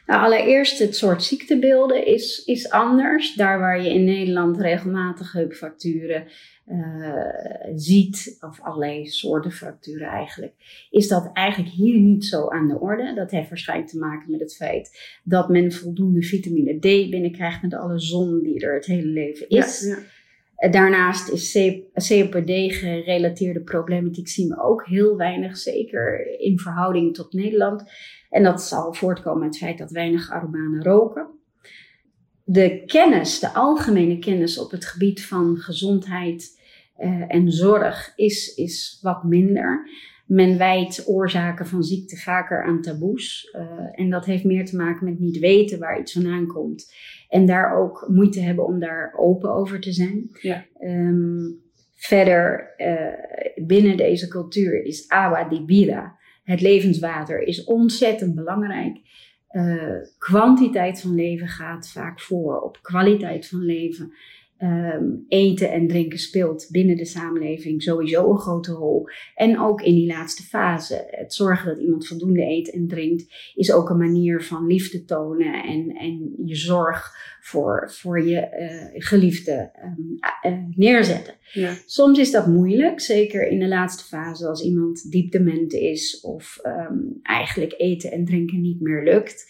Nou, 0.09 0.21
allereerst 0.21 0.79
het 0.79 0.95
soort 0.95 1.23
ziektebeelden 1.23 2.05
is, 2.05 2.43
is 2.45 2.69
anders. 2.69 3.33
Daar 3.33 3.59
waar 3.59 3.81
je 3.81 3.93
in 3.93 4.03
Nederland 4.03 4.57
regelmatig 4.57 5.31
heupfracturen 5.31 6.27
uh, 6.67 7.75
ziet, 7.75 8.37
of 8.41 8.61
allerlei 8.61 9.07
soorten 9.07 9.51
fracturen 9.51 10.07
eigenlijk, 10.07 10.53
is 10.89 11.07
dat 11.07 11.29
eigenlijk 11.33 11.73
hier 11.73 11.99
niet 11.99 12.25
zo 12.25 12.47
aan 12.47 12.67
de 12.67 12.79
orde. 12.79 13.13
Dat 13.13 13.31
heeft 13.31 13.49
waarschijnlijk 13.49 13.89
te 13.89 13.97
maken 13.97 14.31
met 14.31 14.39
het 14.39 14.55
feit 14.55 15.19
dat 15.23 15.49
men 15.49 15.71
voldoende 15.71 16.23
vitamine 16.23 16.77
D 16.77 17.09
binnenkrijgt 17.09 17.61
met 17.61 17.73
alle 17.73 17.99
zon 17.99 18.43
die 18.43 18.59
er 18.59 18.73
het 18.73 18.85
hele 18.85 19.07
leven 19.07 19.49
is. 19.49 19.81
Ja, 19.81 19.95
ja. 19.95 20.01
Eh, 20.55 20.71
daarnaast 20.71 21.29
is 21.29 21.51
COPD-gerelateerde 21.93 23.61
problematiek 23.61 24.27
zien 24.27 24.49
we 24.49 24.61
ook 24.61 24.85
heel 24.85 25.17
weinig, 25.17 25.57
zeker 25.57 26.39
in 26.39 26.59
verhouding 26.59 27.13
tot 27.13 27.33
Nederland. 27.33 27.83
En 28.29 28.43
dat 28.43 28.61
zal 28.61 28.93
voortkomen 28.93 29.43
uit 29.43 29.53
het 29.53 29.63
feit 29.63 29.77
dat 29.77 29.91
weinig 29.91 30.31
Arubanen 30.31 30.83
roken. 30.83 31.27
De 32.43 32.83
kennis, 32.85 33.39
de 33.39 33.53
algemene 33.53 34.19
kennis 34.19 34.59
op 34.59 34.71
het 34.71 34.85
gebied 34.85 35.25
van 35.25 35.57
gezondheid 35.57 36.59
uh, 36.99 37.23
en 37.27 37.51
zorg 37.51 38.13
is, 38.15 38.53
is 38.53 38.99
wat 39.01 39.23
minder. 39.23 39.89
Men 40.25 40.57
wijt 40.57 41.03
oorzaken 41.07 41.67
van 41.67 41.83
ziekte 41.83 42.17
vaker 42.17 42.63
aan 42.63 42.81
taboes. 42.81 43.55
Uh, 43.55 43.61
en 43.91 44.09
dat 44.09 44.25
heeft 44.25 44.43
meer 44.43 44.65
te 44.65 44.75
maken 44.75 45.05
met 45.05 45.19
niet 45.19 45.39
weten 45.39 45.79
waar 45.79 45.99
iets 45.99 46.13
vandaan 46.13 46.47
komt. 46.47 46.93
En 47.29 47.45
daar 47.45 47.77
ook 47.77 48.05
moeite 48.07 48.39
hebben 48.39 48.65
om 48.65 48.79
daar 48.79 49.13
open 49.17 49.53
over 49.53 49.79
te 49.79 49.91
zijn. 49.91 50.29
Ja. 50.41 50.65
Um, 50.81 51.61
verder, 51.95 52.73
uh, 52.77 53.65
binnen 53.67 53.97
deze 53.97 54.27
cultuur 54.27 54.83
is 54.83 55.07
agua 55.07 55.49
di 55.49 55.63
vida. 55.65 56.18
Het 56.49 56.61
levenswater 56.61 57.41
is 57.41 57.63
ontzettend 57.63 58.35
belangrijk. 58.35 58.97
Uh, 59.51 59.97
kwantiteit 60.17 61.01
van 61.01 61.15
leven 61.15 61.47
gaat 61.47 61.89
vaak 61.91 62.19
voor 62.19 62.59
op 62.59 62.79
kwaliteit 62.81 63.47
van 63.47 63.59
leven. 63.59 64.13
Um, 64.63 65.25
eten 65.27 65.71
en 65.71 65.87
drinken 65.87 66.19
speelt 66.19 66.67
binnen 66.71 66.97
de 66.97 67.05
samenleving 67.05 67.83
sowieso 67.83 68.29
een 68.29 68.37
grote 68.37 68.71
rol. 68.71 69.07
En 69.35 69.59
ook 69.59 69.81
in 69.81 69.93
die 69.93 70.07
laatste 70.07 70.43
fase. 70.43 71.07
Het 71.09 71.33
zorgen 71.33 71.67
dat 71.67 71.83
iemand 71.83 72.07
voldoende 72.07 72.41
eet 72.41 72.71
en 72.71 72.87
drinkt 72.87 73.51
is 73.55 73.71
ook 73.71 73.89
een 73.89 73.97
manier 73.97 74.43
van 74.43 74.67
liefde 74.67 75.05
tonen 75.05 75.63
en, 75.63 75.89
en 75.95 76.33
je 76.45 76.55
zorg 76.55 77.15
voor, 77.41 77.91
voor 77.91 78.21
je 78.21 78.47
uh, 78.59 79.01
geliefde 79.03 79.71
um, 79.83 80.17
uh, 80.51 80.59
neerzetten. 80.75 81.33
Ja. 81.51 81.73
Soms 81.85 82.19
is 82.19 82.31
dat 82.31 82.47
moeilijk, 82.47 82.99
zeker 82.99 83.47
in 83.47 83.59
de 83.59 83.67
laatste 83.67 84.03
fase 84.03 84.47
als 84.47 84.63
iemand 84.63 85.11
diep 85.11 85.31
dement 85.31 85.73
is 85.73 86.19
of 86.21 86.59
um, 86.63 87.19
eigenlijk 87.21 87.73
eten 87.77 88.11
en 88.11 88.25
drinken 88.25 88.61
niet 88.61 88.81
meer 88.81 89.03
lukt 89.03 89.47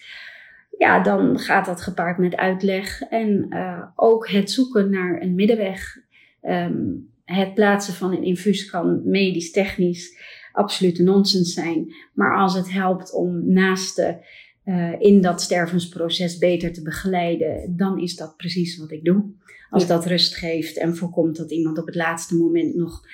ja, 0.79 1.03
dan 1.03 1.39
gaat 1.39 1.65
dat 1.65 1.81
gepaard 1.81 2.17
met 2.17 2.36
uitleg 2.36 3.01
en 3.01 3.45
uh, 3.50 3.83
ook 3.95 4.29
het 4.29 4.51
zoeken 4.51 4.89
naar 4.89 5.21
een 5.21 5.36
middenweg. 5.36 5.98
Um, 6.41 7.09
het 7.25 7.53
plaatsen 7.53 7.93
van 7.93 8.12
een 8.12 8.24
infuus 8.24 8.69
kan 8.69 9.01
medisch, 9.03 9.51
technisch 9.51 10.17
absolute 10.51 11.03
nonsens 11.03 11.53
zijn. 11.53 11.93
Maar 12.13 12.38
als 12.38 12.53
het 12.53 12.71
helpt 12.71 13.13
om 13.13 13.51
naasten 13.53 14.19
uh, 14.65 14.95
in 15.00 15.21
dat 15.21 15.41
stervensproces 15.41 16.38
beter 16.38 16.74
te 16.74 16.81
begeleiden, 16.81 17.75
dan 17.77 18.00
is 18.00 18.15
dat 18.15 18.38
precies 18.38 18.77
wat 18.77 18.91
ik 18.91 19.03
doe. 19.03 19.24
Als 19.69 19.88
dat 19.88 20.05
rust 20.05 20.36
geeft 20.36 20.77
en 20.77 20.95
voorkomt 20.95 21.36
dat 21.36 21.51
iemand 21.51 21.77
op 21.77 21.86
het 21.86 21.95
laatste 21.95 22.36
moment 22.36 22.75
nog 22.75 23.05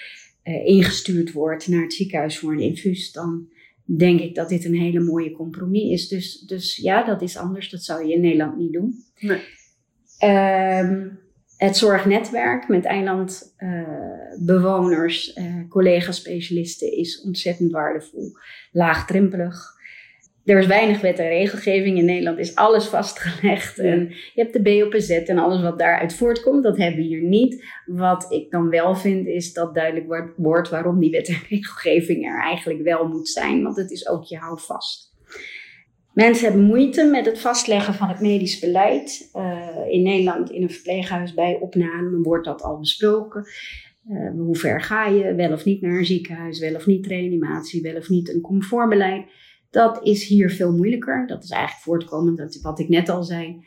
uh, 0.43 0.65
ingestuurd 0.65 1.31
wordt 1.31 1.67
naar 1.67 1.81
het 1.81 1.93
ziekenhuis 1.93 2.39
voor 2.39 2.51
een 2.51 2.59
infuus, 2.59 3.11
dan 3.11 3.47
denk 3.85 4.19
ik 4.19 4.35
dat 4.35 4.49
dit 4.49 4.65
een 4.65 4.75
hele 4.75 4.99
mooie 4.99 5.31
compromis 5.31 5.91
is. 5.91 6.07
Dus, 6.07 6.39
dus 6.39 6.75
ja, 6.75 7.03
dat 7.03 7.21
is 7.21 7.37
anders. 7.37 7.69
Dat 7.69 7.83
zou 7.83 8.05
je 8.05 8.13
in 8.13 8.21
Nederland 8.21 8.57
niet 8.57 8.73
doen. 8.73 9.03
Nee. 9.19 9.39
Um, 10.81 11.19
het 11.57 11.77
zorgnetwerk 11.77 12.67
met 12.67 12.85
eilandbewoners, 12.85 15.35
uh, 15.35 15.45
uh, 15.45 15.69
collega-specialisten 15.69 16.97
is 16.97 17.21
ontzettend 17.21 17.71
waardevol. 17.71 18.31
Laagdrempelig. 18.71 19.74
Er 20.45 20.59
is 20.59 20.67
weinig 20.67 21.01
wet 21.01 21.19
en 21.19 21.27
regelgeving. 21.27 21.97
In 21.97 22.05
Nederland 22.05 22.37
is 22.37 22.55
alles 22.55 22.85
vastgelegd. 22.85 23.75
Ja. 23.75 23.83
En 23.83 24.09
je 24.09 24.41
hebt 24.41 24.53
de 24.53 24.61
BOPZ 24.61 25.09
en 25.09 25.37
alles 25.37 25.61
wat 25.61 25.79
daaruit 25.79 26.13
voortkomt. 26.13 26.63
Dat 26.63 26.77
hebben 26.77 26.99
we 26.99 27.05
hier 27.05 27.21
niet. 27.21 27.65
Wat 27.85 28.31
ik 28.31 28.51
dan 28.51 28.69
wel 28.69 28.95
vind, 28.95 29.27
is 29.27 29.53
dat 29.53 29.75
duidelijk 29.75 30.33
wordt 30.35 30.69
waarom 30.69 30.99
die 30.99 31.11
wet 31.11 31.27
en 31.27 31.41
regelgeving 31.49 32.25
er 32.25 32.41
eigenlijk 32.41 32.83
wel 32.83 33.07
moet 33.07 33.29
zijn. 33.29 33.63
Want 33.63 33.75
het 33.75 33.91
is 33.91 34.07
ook 34.07 34.23
je 34.23 34.37
houvast. 34.37 35.13
Mensen 36.13 36.47
hebben 36.47 36.65
moeite 36.65 37.05
met 37.05 37.25
het 37.25 37.39
vastleggen 37.39 37.93
van 37.93 38.07
het 38.07 38.19
medisch 38.19 38.59
beleid. 38.59 39.29
Uh, 39.35 39.67
in 39.89 40.03
Nederland, 40.03 40.51
in 40.51 40.61
een 40.61 40.69
verpleeghuis 40.69 41.33
bij 41.33 41.57
opname, 41.61 42.21
wordt 42.21 42.45
dat 42.45 42.61
al 42.61 42.79
besproken. 42.79 43.45
Uh, 44.09 44.31
hoe 44.31 44.55
ver 44.55 44.81
ga 44.81 45.07
je? 45.07 45.35
Wel 45.35 45.51
of 45.51 45.65
niet 45.65 45.81
naar 45.81 45.97
een 45.97 46.05
ziekenhuis? 46.05 46.59
Wel 46.59 46.75
of 46.75 46.85
niet 46.85 47.07
reanimatie? 47.07 47.81
Wel 47.81 47.95
of 47.95 48.09
niet 48.09 48.33
een 48.33 48.41
comfortbeleid? 48.41 49.25
Dat 49.75 49.99
is 50.03 50.27
hier 50.27 50.49
veel 50.49 50.71
moeilijker. 50.71 51.27
Dat 51.27 51.43
is 51.43 51.49
eigenlijk 51.49 51.83
voortkomend 51.83 52.39
uit 52.39 52.61
wat 52.61 52.79
ik 52.79 52.89
net 52.89 53.09
al 53.09 53.23
zei. 53.23 53.65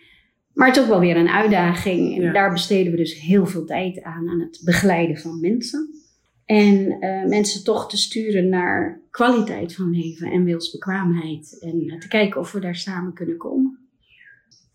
Maar 0.53 0.67
het 0.67 0.77
is 0.77 0.83
ook 0.83 0.89
wel 0.89 1.01
weer 1.01 1.17
een 1.17 1.29
uitdaging. 1.29 2.17
En 2.17 2.23
Ja. 2.23 2.33
daar 2.33 2.53
besteden 2.53 2.91
we 2.91 2.97
dus 2.99 3.21
heel 3.21 3.47
veel 3.47 3.65
tijd 3.65 4.03
aan, 4.03 4.29
aan 4.29 4.41
het 4.41 4.61
begeleiden 4.65 5.17
van 5.17 5.41
mensen. 5.41 5.89
En 6.45 6.97
uh, 7.01 7.25
mensen 7.25 7.65
toch 7.65 7.89
te 7.91 7.97
sturen 7.97 8.49
naar 8.49 9.01
kwaliteit 9.11 9.75
van 9.75 9.91
leven 9.91 10.31
en 10.31 10.45
wilsbekwaamheid. 10.45 11.59
En 11.61 11.85
uh, 11.85 11.99
te 11.99 12.09
kijken 12.09 12.41
of 12.41 12.53
we 12.53 12.61
daar 12.61 12.77
samen 12.77 13.13
kunnen 13.13 13.37
komen. 13.37 13.79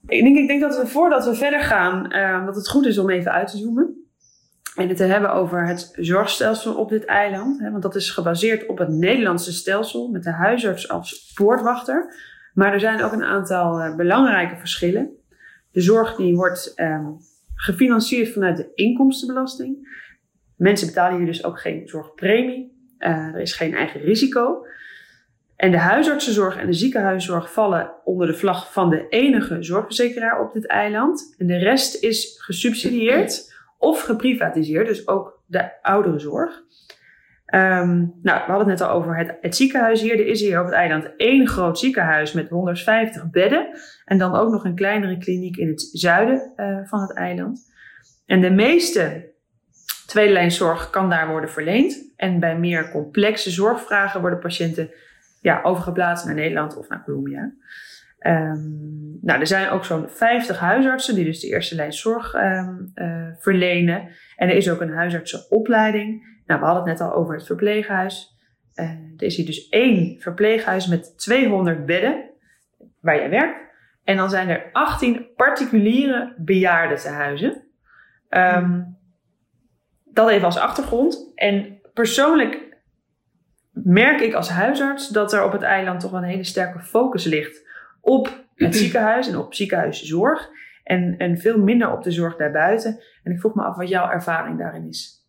Ik 0.07 0.23
denk, 0.23 0.37
ik 0.37 0.47
denk 0.47 0.61
dat 0.61 0.77
we 0.77 0.87
voordat 0.87 1.25
we 1.25 1.35
verder 1.35 1.61
gaan, 1.61 2.15
uh, 2.15 2.45
dat 2.45 2.55
het 2.55 2.69
goed 2.69 2.85
is 2.85 2.97
om 2.97 3.09
even 3.09 3.31
uit 3.31 3.47
te 3.51 3.57
zoomen. 3.57 4.02
En 4.75 4.87
het 4.87 4.97
te 4.97 5.03
hebben 5.03 5.33
over 5.33 5.67
het 5.67 5.93
zorgstelsel 5.95 6.75
op 6.75 6.89
dit 6.89 7.05
eiland. 7.05 7.59
Hè, 7.59 7.71
want 7.71 7.83
dat 7.83 7.95
is 7.95 8.09
gebaseerd 8.09 8.65
op 8.65 8.77
het 8.77 8.89
Nederlandse 8.89 9.53
stelsel 9.53 10.09
met 10.09 10.23
de 10.23 10.31
huisarts 10.31 10.89
als 10.89 11.31
poortwachter. 11.35 12.15
Maar 12.53 12.73
er 12.73 12.79
zijn 12.79 13.03
ook 13.03 13.11
een 13.11 13.23
aantal 13.23 13.79
uh, 13.79 13.95
belangrijke 13.95 14.55
verschillen. 14.55 15.09
De 15.71 15.81
zorg 15.81 16.15
die 16.15 16.35
wordt 16.35 16.73
um, 16.75 17.17
gefinancierd 17.55 18.29
vanuit 18.29 18.57
de 18.57 18.71
inkomstenbelasting. 18.75 20.01
Mensen 20.55 20.87
betalen 20.87 21.17
hier 21.17 21.25
dus 21.25 21.43
ook 21.43 21.59
geen 21.59 21.87
zorgpremie. 21.87 22.71
Uh, 22.99 23.09
er 23.09 23.41
is 23.41 23.53
geen 23.53 23.73
eigen 23.73 24.01
risico. 24.01 24.65
En 25.55 25.71
de 25.71 25.77
huisartsenzorg 25.77 26.57
en 26.57 26.65
de 26.65 26.73
ziekenhuiszorg 26.73 27.53
vallen 27.53 27.91
onder 28.03 28.27
de 28.27 28.33
vlag 28.33 28.73
van 28.73 28.89
de 28.89 29.07
enige 29.09 29.63
zorgverzekeraar 29.63 30.41
op 30.41 30.53
dit 30.53 30.67
eiland. 30.67 31.35
En 31.37 31.47
de 31.47 31.57
rest 31.57 32.03
is 32.03 32.35
gesubsidieerd 32.41 33.52
of 33.83 34.01
geprivatiseerd, 34.01 34.87
dus 34.87 35.07
ook 35.07 35.41
de 35.45 35.81
ouderenzorg. 35.81 36.61
Um, 37.53 38.19
nou, 38.21 38.45
we 38.45 38.51
hadden 38.51 38.69
het 38.69 38.79
net 38.79 38.81
al 38.81 38.89
over 38.89 39.17
het, 39.17 39.37
het, 39.41 39.55
ziekenhuis 39.55 40.01
hier. 40.01 40.19
Er 40.19 40.27
is 40.27 40.41
hier 40.41 40.59
op 40.59 40.65
het 40.65 40.73
eiland 40.73 41.15
één 41.17 41.47
groot 41.47 41.79
ziekenhuis 41.79 42.33
met 42.33 42.49
150 42.49 43.29
bedden. 43.29 43.67
En 44.05 44.17
dan 44.17 44.35
ook 44.35 44.51
nog 44.51 44.65
een 44.65 44.75
kleinere 44.75 45.17
kliniek 45.17 45.57
in 45.57 45.67
het 45.67 45.89
zuiden 45.91 46.53
uh, 46.55 46.79
van 46.83 47.01
het 47.01 47.13
eiland. 47.13 47.71
En 48.25 48.41
de 48.41 48.49
meeste 48.49 49.31
tweede 50.07 50.33
lijn 50.33 50.51
zorg 50.51 50.89
kan 50.89 51.09
daar 51.09 51.27
worden 51.27 51.49
verleend. 51.49 52.13
En 52.15 52.39
bij 52.39 52.57
meer 52.57 52.91
complexe 52.91 53.51
zorgvragen 53.51 54.21
worden 54.21 54.39
patiënten 54.39 54.89
ja, 55.41 55.61
overgeplaatst 55.63 56.25
naar 56.25 56.35
Nederland 56.35 56.77
of 56.77 56.87
naar 56.87 57.03
Colombia. 57.03 57.53
Um, 58.27 59.19
nou, 59.21 59.39
er 59.39 59.47
zijn 59.47 59.69
ook 59.69 59.85
zo'n 59.85 60.09
50 60.09 60.59
huisartsen 60.59 61.15
die 61.15 61.25
dus 61.25 61.39
de 61.39 61.47
eerste 61.47 61.75
lijn 61.75 61.93
zorg 61.93 62.33
um, 62.33 62.91
uh, 62.95 63.27
verlenen. 63.39 64.09
En 64.35 64.49
er 64.49 64.55
is 64.55 64.69
ook 64.69 64.81
een 64.81 64.93
huisartsenopleiding. 64.93 66.41
Nou, 66.45 66.59
we 66.59 66.65
hadden 66.65 66.89
het 66.89 66.99
net 66.99 67.09
al 67.09 67.15
over 67.15 67.35
het 67.35 67.45
verpleeghuis. 67.45 68.37
Uh, 68.75 68.89
er 69.17 69.23
is 69.23 69.35
hier 69.35 69.45
dus 69.45 69.69
één 69.69 70.19
verpleeghuis 70.19 70.87
met 70.87 71.17
200 71.17 71.85
bedden 71.85 72.29
waar 73.01 73.15
jij 73.15 73.29
werkt. 73.29 73.71
En 74.03 74.17
dan 74.17 74.29
zijn 74.29 74.49
er 74.49 74.69
18 74.71 75.27
particuliere 75.35 76.35
bejaardentehuizen. 76.37 77.63
Um, 78.29 78.97
dat 80.05 80.29
even 80.29 80.45
als 80.45 80.57
achtergrond. 80.57 81.31
En 81.35 81.79
persoonlijk 81.93 82.77
merk 83.71 84.21
ik 84.21 84.33
als 84.33 84.49
huisarts 84.49 85.09
dat 85.09 85.33
er 85.33 85.43
op 85.43 85.51
het 85.51 85.61
eiland 85.61 85.99
toch 85.99 86.11
wel 86.11 86.21
een 86.21 86.29
hele 86.29 86.43
sterke 86.43 86.79
focus 86.79 87.25
ligt 87.25 87.71
op 88.03 88.45
het 88.55 88.75
ziekenhuis 88.81 89.27
en 89.27 89.37
op 89.37 89.53
ziekenhuiszorg. 89.53 90.49
En, 90.83 91.15
en 91.17 91.37
veel 91.37 91.59
minder 91.59 91.91
op 91.91 92.03
de 92.03 92.11
zorg 92.11 92.35
daarbuiten. 92.35 92.99
En 93.23 93.31
ik 93.31 93.39
vroeg 93.39 93.55
me 93.55 93.63
af 93.63 93.75
wat 93.75 93.89
jouw 93.89 94.09
ervaring 94.09 94.57
daarin 94.57 94.87
is. 94.87 95.21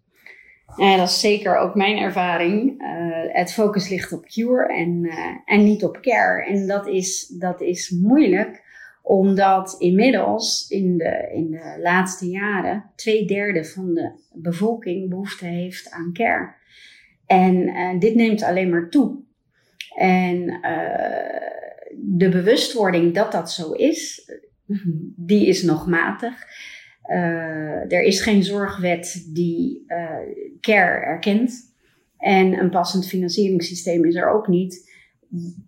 Ja, 0.76 0.96
dat 0.96 1.08
is 1.08 1.20
zeker 1.20 1.56
ook 1.56 1.74
mijn 1.74 1.96
ervaring. 1.98 2.82
Uh, 2.82 2.88
het 3.32 3.52
focus 3.52 3.88
ligt 3.88 4.12
op 4.12 4.24
cure 4.24 4.66
en, 4.66 5.04
uh, 5.04 5.14
en 5.44 5.64
niet 5.64 5.84
op 5.84 5.98
care. 6.00 6.46
En 6.46 6.66
dat 6.66 6.86
is, 6.86 7.26
dat 7.38 7.60
is 7.60 7.90
moeilijk, 7.90 8.62
omdat 9.02 9.76
inmiddels 9.78 10.68
in 10.68 10.98
de, 10.98 11.30
in 11.32 11.50
de 11.50 11.78
laatste 11.82 12.28
jaren 12.28 12.90
twee 12.96 13.26
derde 13.26 13.64
van 13.64 13.94
de 13.94 14.10
bevolking 14.32 15.08
behoefte 15.08 15.46
heeft 15.46 15.90
aan 15.90 16.12
care. 16.12 16.54
En 17.26 17.54
uh, 17.56 17.98
dit 17.98 18.14
neemt 18.14 18.42
alleen 18.42 18.70
maar 18.70 18.88
toe. 18.88 19.22
En 19.96 20.60
de 21.96 22.28
bewustwording 22.28 23.14
dat 23.14 23.32
dat 23.32 23.50
zo 23.50 23.72
is, 23.72 24.30
die 25.16 25.46
is 25.46 25.62
nog 25.62 25.86
matig. 25.86 26.34
Uh, 27.06 27.92
er 27.92 28.02
is 28.02 28.20
geen 28.20 28.42
zorgwet 28.42 29.28
die 29.32 29.84
uh, 29.86 30.08
care 30.60 31.04
erkent. 31.04 31.72
En 32.18 32.58
een 32.58 32.70
passend 32.70 33.06
financieringssysteem 33.06 34.04
is 34.04 34.14
er 34.14 34.30
ook 34.30 34.48
niet. 34.48 34.92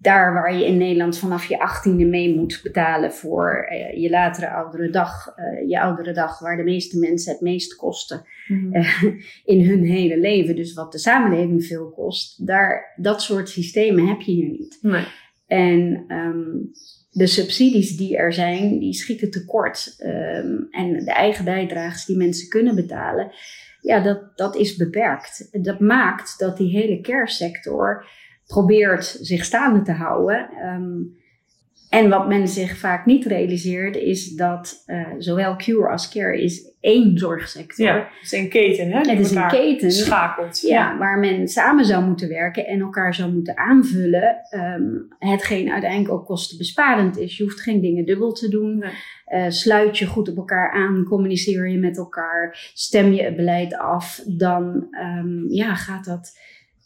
Daar 0.01 0.33
waar 0.33 0.57
je 0.57 0.67
in 0.67 0.77
Nederland 0.77 1.19
vanaf 1.19 1.45
je 1.45 1.59
achttiende 1.59 2.05
mee 2.05 2.37
moet 2.37 2.61
betalen 2.63 3.13
voor 3.13 3.69
uh, 3.73 4.03
je 4.03 4.11
latere 4.11 4.51
oudere 4.51 4.91
dag. 4.91 5.35
je 5.67 5.81
oudere 5.81 6.13
dag 6.13 6.39
waar 6.39 6.57
de 6.57 6.63
meeste 6.63 6.99
mensen 6.99 7.33
het 7.33 7.41
meest 7.41 7.77
kosten 7.77 8.25
mm 8.49 8.73
-hmm. 8.73 8.85
in 9.55 9.65
hun 9.69 9.85
hele 9.85 10.19
leven. 10.19 10.57
Dus 10.57 10.75
wat 10.75 10.93
de 10.93 10.99
samenleving 10.99 11.65
veel 11.65 11.91
kost. 11.91 12.47
Daar, 12.47 12.95
dat 12.97 13.23
soort 13.23 13.49
systemen 13.49 14.07
heb 14.07 14.21
je 14.21 14.33
hier 14.33 14.51
niet. 14.51 14.79
Nee. 14.81 15.05
En 15.47 16.05
um, 16.09 16.71
de 17.11 17.27
subsidies 17.27 17.97
die 17.97 18.17
er 18.17 18.33
zijn, 18.33 18.79
die 18.79 18.93
schieten 18.93 19.31
tekort. 19.31 19.95
Ehm, 19.99 20.57
en 20.71 21.05
de 21.05 21.13
eigen 21.13 21.45
bijdrages 21.45 22.05
die 22.05 22.17
mensen 22.17 22.49
kunnen 22.49 22.75
betalen, 22.75 23.31
ja, 23.81 24.01
dat, 24.01 24.37
dat 24.37 24.57
is 24.57 24.77
beperkt. 24.77 25.49
Dat 25.65 25.81
maakt 25.81 26.39
dat 26.39 26.57
die 26.57 26.71
hele 26.71 27.01
care 27.01 27.29
sector 27.29 28.07
probeert 28.47 29.19
zich 29.21 29.45
staande 29.45 29.83
te 29.83 29.93
houden. 29.93 30.51
Ehm, 30.51 31.01
en 31.89 32.09
wat 32.09 32.29
men 32.29 32.49
zich 32.49 32.77
vaak 32.77 33.07
niet 33.07 33.25
realiseert, 33.25 33.97
is 33.97 34.31
dat 34.31 34.85
uh, 34.87 35.07
zowel 35.19 35.57
cure 35.57 35.89
als 35.89 36.09
care 36.09 36.43
is 36.43 36.75
één 36.81 37.19
zorgsector. 37.19 37.87
Ja, 37.87 37.95
het 37.95 38.23
is 38.23 38.33
een 38.33 38.49
keten, 38.49 38.91
hè? 38.91 38.99
Het 38.99 39.19
is 39.19 39.31
een 39.31 39.49
keten. 39.49 39.93
Schakelt. 39.93 40.61
Ja, 40.61 40.69
ja, 40.69 40.99
waar 40.99 41.19
men 41.19 41.49
samen 41.49 41.85
zou 41.85 42.05
moeten 42.05 42.29
werken 42.29 42.67
en 42.67 42.81
elkaar 42.81 43.15
zou 43.15 43.33
moeten 43.33 43.57
aanvullen. 43.57 44.37
Um, 44.51 45.07
hetgeen 45.19 45.71
uiteindelijk 45.71 46.13
ook 46.13 46.27
kostenbesparend 46.27 47.19
is. 47.19 47.37
Je 47.37 47.43
hoeft 47.43 47.61
geen 47.61 47.81
dingen 47.81 48.05
dubbel 48.05 48.33
te 48.33 48.49
doen. 48.49 48.79
Nee. 48.79 48.91
Uh, 49.29 49.45
sluit 49.51 49.99
je 49.99 50.07
goed 50.07 50.29
op 50.29 50.37
elkaar 50.37 50.73
aan, 50.73 51.05
communiceer 51.09 51.69
je 51.69 51.79
met 51.79 51.97
elkaar, 51.97 52.71
stem 52.75 53.13
je 53.13 53.23
het 53.23 53.37
beleid 53.37 53.77
af, 53.77 54.23
dan 54.27 54.87
um, 55.19 55.45
ja, 55.49 55.75
gaat 55.75 56.05
dat 56.05 56.39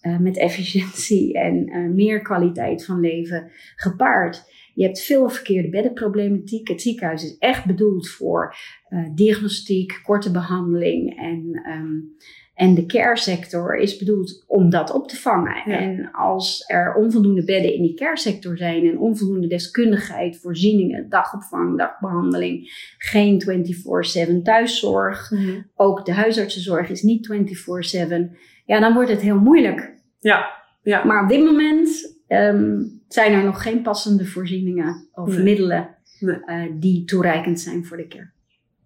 uh, 0.02 0.18
met 0.18 0.36
efficiëntie 0.36 1.34
en 1.34 1.68
uh, 1.68 1.94
meer 1.94 2.22
kwaliteit 2.22 2.84
van 2.84 3.00
leven 3.00 3.50
gepaard. 3.76 4.44
Je 4.74 4.84
hebt 4.84 5.00
veel 5.00 5.28
verkeerde 5.28 5.68
beddenproblematiek. 5.68 6.68
Het 6.68 6.82
ziekenhuis 6.82 7.24
is 7.24 7.38
echt 7.38 7.64
bedoeld 7.64 8.08
voor 8.08 8.54
uh, 8.88 9.08
diagnostiek, 9.14 10.00
korte 10.02 10.30
behandeling 10.30 11.18
en, 11.18 11.62
um, 11.68 12.16
en 12.54 12.74
de 12.74 12.86
care 12.86 13.16
sector 13.16 13.76
is 13.76 13.98
bedoeld 13.98 14.44
om 14.46 14.70
dat 14.70 14.92
op 14.92 15.08
te 15.08 15.16
vangen. 15.16 15.70
Ja. 15.70 15.78
En 15.78 16.10
als 16.12 16.64
er 16.66 16.94
onvoldoende 16.94 17.44
bedden 17.44 17.74
in 17.74 17.82
die 17.82 17.94
care 17.94 18.18
sector 18.18 18.56
zijn 18.56 18.88
en 18.88 18.98
onvoldoende 18.98 19.46
deskundigheid, 19.46 20.40
voorzieningen, 20.40 21.08
dagopvang, 21.08 21.78
dagbehandeling, 21.78 22.70
geen 22.98 23.40
24/7 23.40 24.42
thuiszorg, 24.42 25.30
mm 25.30 25.38
-hmm. 25.38 25.66
ook 25.74 26.04
de 26.04 26.12
huisartsenzorg 26.12 26.88
is 26.90 27.02
niet 27.02 27.26
24/7, 27.26 28.36
ja, 28.70 28.80
dan 28.80 28.94
wordt 28.94 29.10
het 29.10 29.20
heel 29.20 29.38
moeilijk. 29.38 29.94
Ja, 30.18 30.50
ja. 30.82 31.04
Maar 31.04 31.22
op 31.22 31.28
dit 31.28 31.44
moment 31.44 32.18
um, 32.28 33.00
zijn 33.08 33.32
er 33.32 33.44
nog 33.44 33.62
geen 33.62 33.82
passende 33.82 34.26
voorzieningen 34.26 35.08
of 35.12 35.28
nee. 35.28 35.42
middelen 35.42 35.96
nee. 36.20 36.38
Uh, 36.46 36.72
die 36.74 37.04
toereikend 37.04 37.60
zijn 37.60 37.84
voor 37.84 37.96
de 37.96 38.06
care. 38.06 38.30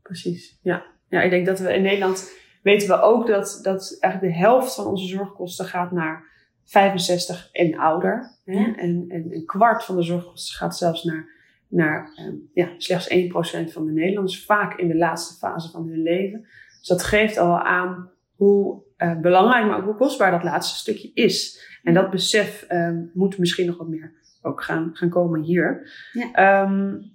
Precies, 0.03 0.59
ja. 0.63 0.85
Ja, 1.09 1.23
ik 1.23 1.31
denk 1.31 1.47
dat 1.47 1.59
we 1.59 1.75
in 1.75 1.83
Nederland 1.83 2.33
weten 2.63 2.89
we 2.89 3.01
ook 3.01 3.27
dat, 3.27 3.59
dat 3.63 3.97
eigenlijk 4.01 4.35
de 4.35 4.41
helft 4.41 4.75
van 4.75 4.87
onze 4.87 5.07
zorgkosten 5.07 5.65
gaat 5.65 5.93
naar 5.93 6.25
65 6.65 7.49
en 7.53 7.79
ouder. 7.79 8.37
Hè? 8.45 8.59
Ja. 8.59 8.77
En, 8.77 9.05
en 9.09 9.27
een 9.31 9.45
kwart 9.45 9.85
van 9.85 9.97
de 9.97 10.03
zorgkosten 10.03 10.57
gaat 10.57 10.77
zelfs 10.77 11.05
naar, 11.05 11.29
naar 11.69 12.11
um, 12.27 12.51
ja, 12.55 12.69
slechts 12.79 13.15
1% 13.15 13.73
van 13.73 13.87
de 13.87 13.93
Nederlanders, 13.93 14.45
vaak 14.45 14.79
in 14.79 14.89
de 14.89 14.97
laatste 14.97 15.35
fase 15.35 15.71
van 15.71 15.89
hun 15.89 16.03
leven. 16.03 16.41
Dus 16.79 16.89
dat 16.89 17.03
geeft 17.03 17.39
al 17.39 17.47
wel 17.47 17.63
aan 17.63 18.11
hoe 18.35 18.83
uh, 19.05 19.21
belangrijk, 19.21 19.67
maar 19.67 19.79
ook 19.79 19.85
hoe 19.85 19.95
kostbaar 19.95 20.31
dat 20.31 20.43
laatste 20.43 20.79
stukje 20.79 21.11
is. 21.15 21.63
En 21.83 21.95
dat 21.95 22.11
besef 22.11 22.67
um, 22.71 23.11
moet 23.15 23.39
misschien 23.39 23.67
nog 23.67 23.77
wat 23.77 23.89
meer 23.89 24.13
ook 24.43 24.63
gaan, 24.63 24.91
gaan 24.93 25.09
komen 25.09 25.41
hier. 25.41 25.91
Ja. 26.13 26.63
Um, 26.63 27.13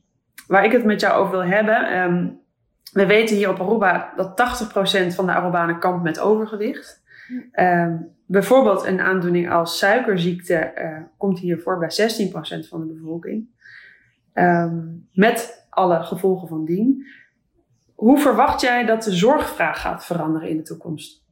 waar 0.47 0.65
ik 0.65 0.71
het 0.71 0.83
met 0.83 1.01
jou 1.01 1.19
over 1.19 1.31
wil 1.31 1.45
hebben. 1.45 1.97
Um, 1.99 2.39
we 2.91 3.05
weten 3.05 3.35
hier 3.35 3.49
op 3.49 3.59
Aruba 3.59 4.13
dat 4.15 4.29
80% 5.11 5.15
van 5.15 5.25
de 5.25 5.31
Arubanen 5.31 5.79
kampt 5.79 6.03
met 6.03 6.19
overgewicht. 6.19 7.07
Ja. 7.53 7.99
bijvoorbeeld 8.25 8.85
een 8.85 8.99
aandoening 8.99 9.51
als 9.51 9.77
suikerziekte 9.77 10.71
uh, 10.77 10.97
komt 11.17 11.39
hier 11.39 11.59
voor 11.59 11.79
bij 11.79 11.89
16% 11.89 12.67
van 12.67 12.87
de 12.87 12.93
bevolking. 12.93 13.47
met 15.13 15.67
alle 15.69 16.03
gevolgen 16.03 16.47
van 16.47 16.65
dien. 16.65 17.05
Hoe 17.95 18.19
verwacht 18.19 18.61
jij 18.61 18.85
dat 18.85 19.03
de 19.03 19.11
zorgvraag 19.11 19.81
gaat 19.81 20.05
veranderen 20.05 20.49
in 20.49 20.57
de 20.57 20.63
toekomst? 20.63 21.27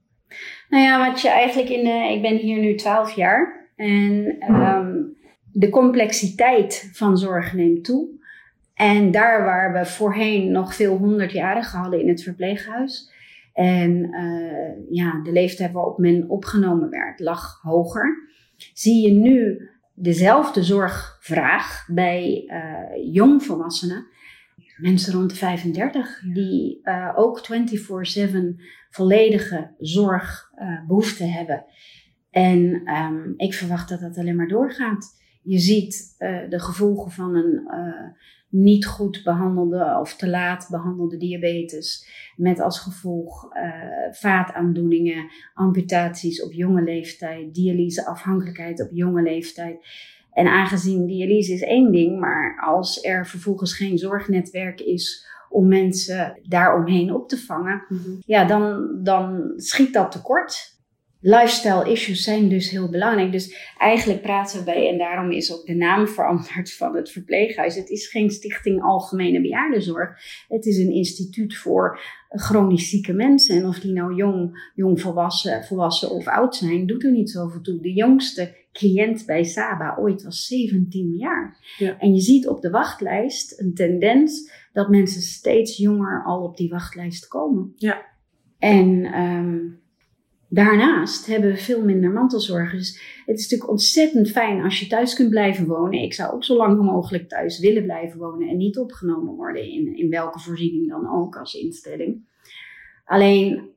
Nou 0.69 0.83
ja, 0.83 1.09
wat 1.09 1.21
je 1.21 1.29
eigenlijk 1.29 1.69
in 1.69 1.83
de, 1.83 2.13
ik 2.13 2.21
ben 2.21 2.35
hier 2.35 2.59
nu 2.59 2.75
12 2.75 3.11
jaar 3.11 3.69
en 3.75 4.37
um, 4.49 5.17
de 5.51 5.69
complexiteit 5.69 6.89
van 6.93 7.17
zorg 7.17 7.53
neemt 7.53 7.83
toe. 7.83 8.07
En 8.73 9.11
daar 9.11 9.43
waar 9.43 9.73
we 9.73 9.85
voorheen 9.85 10.51
nog 10.51 10.75
veel 10.75 10.97
honderdjarigen 10.97 11.79
hadden 11.79 12.01
in 12.01 12.07
het 12.07 12.23
verpleeghuis. 12.23 13.11
En 13.53 13.91
uh, 13.91 14.95
ja, 14.95 15.21
de 15.23 15.31
leeftijd 15.31 15.71
waarop 15.71 15.97
men 15.97 16.29
opgenomen 16.29 16.89
werd 16.89 17.19
lag 17.19 17.59
hoger. 17.61 18.29
Zie 18.73 19.07
je 19.07 19.11
nu 19.11 19.69
dezelfde 19.93 20.63
zorgvraag 20.63 21.87
bij 21.87 22.43
uh, 22.47 23.13
jongvolwassenen 23.13 24.07
mensen 24.77 25.13
rond 25.13 25.29
de 25.29 25.35
35 25.35 26.21
die 26.33 26.79
uh, 26.83 27.13
ook 27.15 27.47
24/7 28.19 28.31
volledige 28.89 29.73
zorgbehoeften 29.79 31.27
uh, 31.27 31.35
hebben. 31.35 31.65
En 32.29 32.91
um, 32.95 33.33
ik 33.37 33.53
verwacht 33.53 33.89
dat 33.89 33.99
dat 33.99 34.17
alleen 34.17 34.35
maar 34.35 34.47
doorgaat. 34.47 35.15
Je 35.41 35.59
ziet 35.59 36.15
uh, 36.19 36.49
de 36.49 36.59
gevolgen 36.59 37.11
van 37.11 37.35
een 37.35 37.69
niet 38.49 38.85
goed 38.85 39.21
behandelde 39.23 39.97
of 39.99 40.15
te 40.15 40.29
laat 40.29 40.67
behandelde 40.71 41.17
diabetes. 41.17 42.07
Met 42.35 42.59
als 42.59 42.79
gevolg 42.79 43.47
vaataandoeningen, 44.11 45.29
amputaties 45.53 46.43
op 46.43 46.51
jonge 46.51 46.83
leeftijd, 46.83 47.53
dialyseafhankelijkheid 47.53 48.81
op 48.81 48.89
jonge 48.91 49.21
leeftijd. 49.21 49.77
En 50.37 50.47
aangezien 50.47 51.05
dialyse 51.05 51.53
is 51.53 51.61
één 51.61 51.91
ding, 51.91 52.19
maar 52.19 52.61
als 52.61 53.03
er 53.03 53.27
vervolgens 53.27 53.73
geen 53.73 53.97
zorgnetwerk 53.97 54.81
is 54.81 55.27
om 55.49 55.67
mensen 55.67 56.39
daaromheen 56.43 57.13
op 57.13 57.29
te 57.29 57.37
vangen, 57.37 57.85
mm-hmm. 57.89 58.17
ja, 58.25 58.45
dan, 58.45 58.89
dan 59.03 59.53
schiet 59.55 59.93
dat 59.93 60.11
tekort. 60.11 60.75
Lifestyle 61.19 61.91
issues 61.91 62.23
zijn 62.23 62.49
dus 62.49 62.69
heel 62.69 62.89
belangrijk. 62.89 63.31
Dus 63.31 63.73
eigenlijk 63.77 64.21
praten 64.21 64.59
we 64.59 64.65
bij, 64.65 64.89
en 64.89 64.97
daarom 64.97 65.31
is 65.31 65.53
ook 65.53 65.65
de 65.65 65.75
naam 65.75 66.07
veranderd 66.07 66.73
van 66.73 66.95
het 66.95 67.11
verpleeghuis. 67.11 67.75
Het 67.75 67.89
is 67.89 68.07
geen 68.07 68.29
stichting 68.29 68.83
Algemene 68.83 69.41
Bejaardenzorg. 69.41 70.09
Het 70.47 70.65
is 70.65 70.77
een 70.77 70.91
instituut 70.91 71.57
voor 71.57 71.99
chronisch 72.29 72.89
zieke 72.89 73.13
mensen. 73.13 73.55
En 73.55 73.65
of 73.65 73.79
die 73.79 73.93
nou 73.93 74.15
jong, 74.15 74.71
jong 74.75 75.01
volwassen, 75.01 75.63
volwassen 75.63 76.09
of 76.09 76.27
oud 76.27 76.55
zijn, 76.55 76.85
doet 76.85 77.03
er 77.03 77.11
niet 77.11 77.29
zoveel 77.29 77.61
toe. 77.61 77.81
De 77.81 77.93
jongste 77.93 78.55
cliënt 78.77 79.25
bij 79.25 79.43
Saba 79.43 79.97
ooit 79.99 80.23
was 80.23 80.45
17 80.45 81.15
jaar. 81.15 81.57
Ja. 81.77 81.99
En 81.99 82.13
je 82.13 82.21
ziet 82.21 82.47
op 82.47 82.61
de 82.61 82.69
wachtlijst 82.69 83.59
een 83.59 83.73
tendens 83.73 84.51
dat 84.73 84.89
mensen 84.89 85.21
steeds 85.21 85.77
jonger 85.77 86.23
al 86.25 86.43
op 86.43 86.57
die 86.57 86.69
wachtlijst 86.69 87.27
komen. 87.27 87.73
Ja. 87.75 88.05
En 88.59 89.19
um, 89.21 89.79
daarnaast 90.49 91.25
hebben 91.25 91.49
we 91.49 91.57
veel 91.57 91.83
minder 91.83 92.11
mantelzorg. 92.11 92.71
Dus 92.71 93.21
het 93.25 93.37
is 93.37 93.41
natuurlijk 93.41 93.69
ontzettend 93.69 94.31
fijn 94.31 94.63
als 94.63 94.79
je 94.79 94.87
thuis 94.87 95.15
kunt 95.15 95.29
blijven 95.29 95.67
wonen. 95.67 96.01
Ik 96.01 96.13
zou 96.13 96.33
ook 96.33 96.43
zo 96.43 96.55
lang 96.55 96.81
mogelijk 96.81 97.29
thuis 97.29 97.59
willen 97.59 97.83
blijven 97.83 98.19
wonen 98.19 98.47
en 98.47 98.57
niet 98.57 98.77
opgenomen 98.77 99.35
worden 99.35 99.71
in, 99.71 99.97
in 99.97 100.09
welke 100.09 100.39
voorziening 100.39 100.89
dan 100.89 101.11
ook 101.11 101.37
als 101.37 101.53
instelling. 101.53 102.25
Alleen 103.05 103.75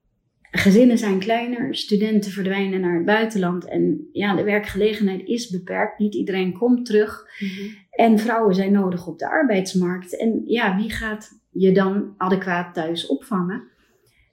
gezinnen 0.51 0.99
zijn 0.99 1.19
kleiner, 1.19 1.75
studenten 1.75 2.31
verdwijnen 2.31 2.81
naar 2.81 2.95
het 2.95 3.05
buitenland 3.05 3.69
en 3.69 4.09
ja, 4.13 4.37
de 4.37 4.43
werkgelegenheid 4.43 5.27
is 5.29 5.51
beperkt. 5.51 5.99
Niet 5.99 6.15
iedereen 6.15 6.53
komt 6.53 6.87
terug 6.87 7.27
mm-hmm. 7.39 7.77
en 7.91 8.19
vrouwen 8.19 8.55
zijn 8.55 8.73
nodig 8.73 9.07
op 9.07 9.19
de 9.19 9.29
arbeidsmarkt. 9.29 10.17
En 10.17 10.43
ja, 10.47 10.77
wie 10.77 10.91
gaat 10.91 11.41
je 11.51 11.73
dan 11.73 12.15
adequaat 12.17 12.75
thuis 12.75 13.07
opvangen? 13.07 13.63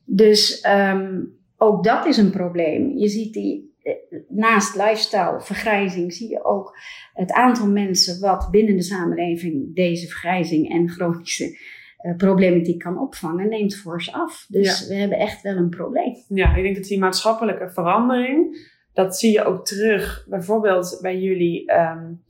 Dus 0.05 0.65
um, 0.69 1.35
ook 1.57 1.83
dat 1.83 2.05
is 2.05 2.17
een 2.17 2.31
probleem. 2.31 2.97
Je 2.97 3.07
ziet 3.07 3.33
die 3.33 3.75
eh, 3.81 3.93
naast 4.27 4.75
lifestyle, 4.75 5.41
vergrijzing, 5.41 6.13
zie 6.13 6.29
je 6.29 6.43
ook 6.43 6.77
het 7.13 7.31
aantal 7.31 7.67
mensen 7.67 8.19
wat 8.19 8.47
binnen 8.51 8.75
de 8.75 8.83
samenleving 8.83 9.75
deze 9.75 10.07
vergrijzing 10.07 10.69
en 10.69 10.89
chronische 10.89 11.57
uh, 12.01 12.15
problematiek 12.15 12.79
kan 12.79 12.99
opvangen, 12.99 13.49
neemt 13.49 13.75
fors 13.75 14.11
af. 14.13 14.45
Dus 14.47 14.79
ja. 14.79 14.87
we 14.87 14.93
hebben 14.93 15.17
echt 15.17 15.41
wel 15.41 15.55
een 15.55 15.69
probleem. 15.69 16.15
Ja, 16.27 16.55
ik 16.55 16.63
denk 16.63 16.75
dat 16.75 16.85
die 16.85 16.99
maatschappelijke 16.99 17.69
verandering, 17.69 18.57
dat 18.93 19.17
zie 19.17 19.31
je 19.31 19.43
ook 19.43 19.65
terug 19.65 20.25
bijvoorbeeld 20.27 20.99
bij 21.01 21.19
jullie 21.19 21.73
um, 21.73 22.23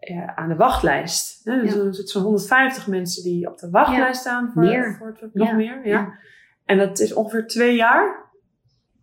ja, 0.00 0.36
aan 0.36 0.48
de 0.48 0.56
wachtlijst. 0.56 1.44
Hè? 1.44 1.60
Dus 1.60 1.74
ja. 1.74 1.78
Er 1.78 1.94
zitten 1.94 2.12
zo'n 2.12 2.22
150 2.22 2.86
mensen 2.86 3.22
die 3.22 3.50
op 3.50 3.58
de 3.58 3.70
wachtlijst 3.70 4.20
staan 4.20 4.50
voor, 4.52 4.62
meer. 4.62 4.96
voor 4.98 5.16
het, 5.20 5.34
nog 5.34 5.52
meer. 5.52 5.86
Ja. 5.86 6.18
En 6.64 6.78
dat 6.78 6.98
is 6.98 7.12
ongeveer 7.12 7.46
twee 7.46 7.76
jaar. 7.76 8.26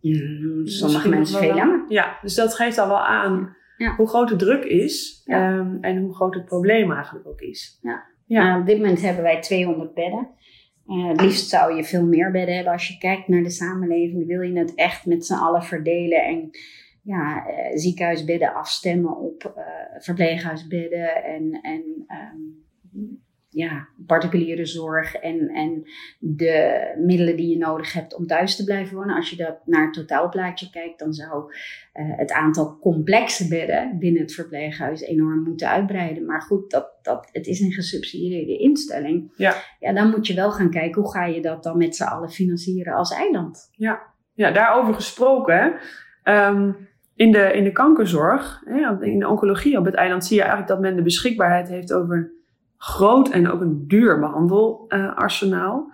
Mm, 0.02 0.68
sommige 0.68 1.10
mensen 1.10 1.40
veel 1.40 1.56
langer. 1.56 1.86
Ja, 1.88 2.18
dus 2.22 2.36
dat 2.36 2.56
geeft 2.56 2.78
al 2.78 2.88
wel 2.88 3.06
aan 3.06 3.56
hoe 3.98 4.08
groot 4.08 4.28
de 4.28 4.36
druk 4.36 4.64
is 4.64 5.24
um, 5.26 5.78
en 5.82 5.98
hoe 5.98 6.16
groot 6.16 6.34
het 6.34 6.46
probleem 6.46 6.92
eigenlijk 6.92 7.28
ook 7.28 7.42
is. 7.42 7.80
Ja. 7.82 8.04
Ja. 8.26 8.60
Op 8.60 8.66
dit 8.66 8.78
moment 8.78 9.02
hebben 9.02 9.24
wij 9.24 9.42
200 9.42 9.94
bedden. 9.94 10.30
Uh, 10.88 11.08
het 11.08 11.22
liefst 11.22 11.50
zou 11.50 11.76
je 11.76 11.84
veel 11.84 12.06
meer 12.06 12.32
bedden 12.32 12.56
hebben. 12.56 12.74
Als 12.74 12.88
je 12.88 12.98
kijkt 12.98 13.28
naar 13.28 13.44
de 13.44 13.50
samenleving, 13.50 14.28
wil 14.28 14.42
je 14.42 14.60
het 14.60 14.76
echt 14.76 15.06
met 15.06 15.26
z'n 15.26 15.34
allen 15.34 15.64
verdelen 15.64 16.24
en 16.24 16.50
ja, 17.02 17.48
uh, 17.48 17.78
ziekenhuisbedden 17.78 18.54
afstemmen 18.54 19.18
op 19.18 19.54
verpleeghuisbedden 20.00 21.24
en, 21.24 21.60
en 21.62 22.06
um, 22.08 23.25
ja, 23.56 23.88
particuliere 24.06 24.66
zorg 24.66 25.16
en, 25.16 25.50
en 25.50 25.84
de 26.20 26.82
middelen 26.98 27.36
die 27.36 27.50
je 27.50 27.58
nodig 27.58 27.94
hebt 27.94 28.16
om 28.16 28.28
thuis 28.28 28.56
te 28.56 28.64
blijven 28.64 28.98
wonen. 28.98 29.16
Als 29.16 29.30
je 29.30 29.36
dat 29.36 29.58
naar 29.66 29.84
het 29.84 29.94
totaalplaatje 29.94 30.70
kijkt, 30.70 31.00
dan 31.00 31.14
zou 31.14 31.44
uh, 31.44 32.18
het 32.18 32.32
aantal 32.32 32.78
complexe 32.80 33.48
bedden 33.48 34.00
binnen 34.00 34.22
het 34.22 34.34
verpleeghuis 34.34 35.02
enorm 35.02 35.44
moeten 35.44 35.70
uitbreiden. 35.70 36.26
Maar 36.26 36.42
goed, 36.42 36.72
dat, 36.72 36.92
dat, 37.02 37.30
het 37.32 37.48
is 37.48 37.60
een 37.60 37.72
gesubsidieerde 37.72 38.58
instelling. 38.58 39.32
Ja. 39.36 39.56
ja, 39.80 39.94
dan 39.94 40.10
moet 40.10 40.28
je 40.28 40.34
wel 40.34 40.52
gaan 40.52 40.70
kijken 40.70 41.02
hoe 41.02 41.12
ga 41.12 41.26
je 41.26 41.42
dat 41.42 41.64
dan 41.64 41.78
met 41.78 41.96
z'n 41.96 42.04
allen 42.04 42.30
financieren 42.30 42.94
als 42.94 43.12
eiland. 43.12 43.70
Ja, 43.72 44.02
ja 44.34 44.52
daarover 44.52 44.94
gesproken. 44.94 45.74
Um, 46.24 46.88
in, 47.16 47.32
de, 47.32 47.54
in 47.54 47.64
de 47.64 47.72
kankerzorg, 47.72 48.64
in 49.02 49.20
de 49.20 49.28
oncologie 49.28 49.78
op 49.78 49.86
het 49.86 49.96
eiland, 49.96 50.26
zie 50.26 50.36
je 50.36 50.42
eigenlijk 50.42 50.72
dat 50.72 50.82
men 50.82 50.96
de 50.96 51.02
beschikbaarheid 51.02 51.70
heeft 51.70 51.94
over 51.94 52.34
groot 52.78 53.30
en 53.30 53.52
ook 53.52 53.62
een 53.62 53.88
duur 53.88 54.20
behandelarsenaal. 54.20 55.92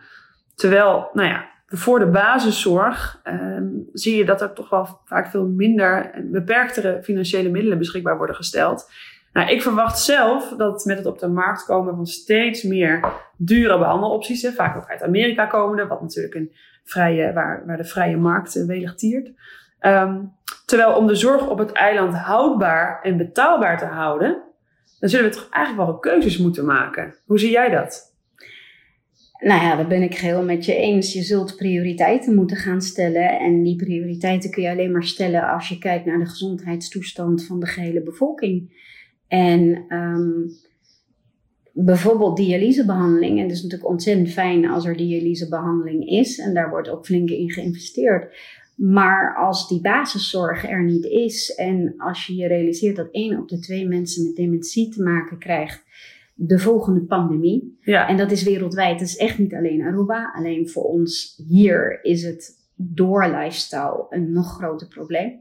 Terwijl, 0.56 1.10
nou 1.14 1.28
ja, 1.28 1.50
voor 1.68 2.00
de 2.00 2.08
basiszorg 2.08 3.20
ehm, 3.24 3.68
zie 3.94 4.18
je 4.18 4.26
dat 4.26 4.42
er 4.42 4.54
toch 4.54 4.70
wel 4.70 5.00
vaak 5.06 5.28
veel 5.28 5.46
minder 5.46 6.12
en 6.12 6.32
beperktere 6.32 7.04
financiële 7.04 7.50
middelen 7.50 7.78
beschikbaar 7.78 8.18
worden 8.18 8.36
gesteld. 8.36 8.92
Nou, 9.34 9.50
ik 9.50 9.62
verwacht 9.62 10.00
zelf 10.00 10.54
dat 10.58 10.86
met 10.86 10.98
het 10.98 11.06
op 11.06 11.20
de 11.20 11.28
markt 11.28 11.66
komen 11.66 11.96
van 11.96 12.06
steeds 12.06 12.64
meer 12.64 13.06
dure 13.38 13.78
behandelopties, 13.78 14.52
vaak 14.56 14.76
ook 14.76 14.90
uit 14.90 15.04
Amerika 15.04 15.46
komende, 15.46 15.88
wat 15.88 16.02
natuurlijk 16.02 16.36
een 16.36 16.52
vrije, 16.84 17.34
waar, 17.34 17.78
de 17.78 17.84
vrije 17.84 18.18
markt 18.18 18.56
uh, 18.56 18.66
welig 18.66 18.96
tiert. 18.96 19.32
Ehm, 19.80 20.20
terwijl 20.66 20.96
om 20.96 21.08
de 21.08 21.16
zorg 21.16 21.48
op 21.48 21.58
het 21.58 21.72
eiland 21.72 22.16
houdbaar 22.16 23.00
en 23.02 23.18
betaalbaar 23.18 23.78
te 23.78 23.86
houden, 23.86 24.44
dan 25.02 25.10
zullen 25.10 25.30
we 25.30 25.36
toch 25.36 25.48
eigenlijk 25.50 25.90
wel 25.90 26.00
keuzes 26.00 26.38
moeten 26.38 26.66
maken. 26.66 27.16
Hoe 27.26 27.40
zie 27.40 27.52
jij 27.52 27.70
dat? 27.70 28.16
Nou 29.40 29.62
ja, 29.62 29.76
daar 29.76 29.88
ben 29.88 30.02
ik 30.02 30.16
geheel 30.16 30.44
met 30.44 30.66
je 30.66 30.76
eens. 30.76 31.14
Je 31.14 31.22
zult 31.22 31.56
prioriteiten 31.56 32.36
moeten 32.36 32.58
gaan 32.58 32.82
stellen. 32.82 33.40
En 33.40 33.64
die 33.64 33.76
prioriteiten 33.76 34.52
kun 34.52 34.64
je 34.64 34.70
alleen 34.70 34.92
maar 34.92 35.04
stellen 35.04 35.48
als 35.48 35.70
je 35.70 35.78
kijkt 35.78 36.06
naar 36.06 36.20
de 36.20 36.26
gezondheidstoestand 36.26 37.46
van 37.46 37.60
de 37.60 37.66
gehele 37.66 38.04
bevolking. 38.04 38.74
En 39.28 39.86
um, 39.90 40.52
bijvoorbeeld 41.74 42.38
dialysebehandeling. 42.38 43.38
En 43.38 43.44
het 43.44 43.52
is 43.52 43.62
natuurlijk 43.62 43.90
ontzettend 43.90 44.30
fijn 44.30 44.70
als 44.70 44.86
er 44.86 44.98
dialysebehandeling 44.98 46.10
is. 46.10 46.40
En 46.40 46.54
daar 46.54 46.70
wordt 46.70 46.90
ook 46.90 47.06
flink 47.06 47.30
in 47.30 47.52
geïnvesteerd. 47.52 48.36
Maar 48.76 49.36
als 49.36 49.68
die 49.68 49.82
basiszorg 49.82 50.70
er 50.70 50.84
niet 50.84 51.06
is 51.06 51.56
en 51.56 51.94
als 51.98 52.28
je 52.28 52.36
je 52.36 52.48
realiseert 52.48 52.96
dat 52.96 53.12
één 53.12 53.40
op 53.40 53.50
de 53.50 53.60
twee 53.60 53.88
mensen 53.88 54.24
met 54.24 54.36
dementie 54.36 54.90
te 54.90 55.04
maken 55.04 55.38
krijgt, 55.38 55.84
de 56.34 56.60
volgende 56.60 57.02
pandemie. 57.02 57.78
Ja. 57.82 58.08
En 58.08 58.18
dat 58.18 58.32
is 58.32 58.44
wereldwijd. 58.44 59.00
Dat 59.00 59.08
is 59.08 59.18
echt 59.18 59.38
niet 59.38 59.54
alleen 59.54 59.82
Aruba. 59.82 60.32
Alleen 60.36 60.70
voor 60.70 60.84
ons 60.84 61.42
hier 61.48 62.00
is 62.04 62.24
het 62.24 62.60
door 62.76 63.28
lifestyle 63.28 64.06
een 64.10 64.32
nog 64.32 64.54
groter 64.54 64.88
probleem. 64.88 65.40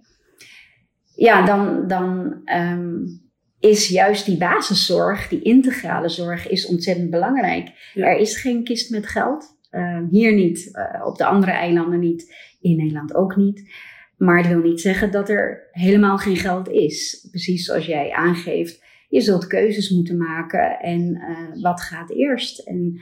Ja, 1.14 1.44
dan, 1.46 1.88
dan 1.88 2.40
um, 2.44 3.20
is 3.60 3.88
juist 3.88 4.26
die 4.26 4.36
basiszorg, 4.36 5.28
die 5.28 5.42
integrale 5.42 6.08
zorg, 6.08 6.48
is 6.48 6.66
ontzettend 6.66 7.10
belangrijk. 7.10 7.92
Er 7.94 8.16
is 8.16 8.40
geen 8.40 8.64
kist 8.64 8.90
met 8.90 9.06
geld. 9.06 9.58
Uh, 9.70 9.98
hier 10.10 10.34
niet, 10.34 10.68
uh, 10.72 11.06
op 11.06 11.16
de 11.16 11.24
andere 11.24 11.52
eilanden 11.52 11.98
niet, 11.98 12.34
in 12.60 12.76
Nederland 12.76 13.14
ook 13.14 13.36
niet. 13.36 13.70
Maar 14.16 14.36
het 14.36 14.46
wil 14.46 14.60
niet 14.60 14.80
zeggen 14.80 15.10
dat 15.10 15.28
er 15.28 15.68
helemaal 15.70 16.18
geen 16.18 16.36
geld 16.36 16.68
is. 16.68 17.26
Precies 17.30 17.64
zoals 17.64 17.86
jij 17.86 18.12
aangeeft, 18.12 18.84
je 19.08 19.20
zult 19.20 19.46
keuzes 19.46 19.90
moeten 19.90 20.16
maken 20.16 20.78
en 20.78 21.16
uh, 21.16 21.62
wat 21.62 21.80
gaat 21.80 22.10
eerst? 22.10 22.58
En 22.58 23.00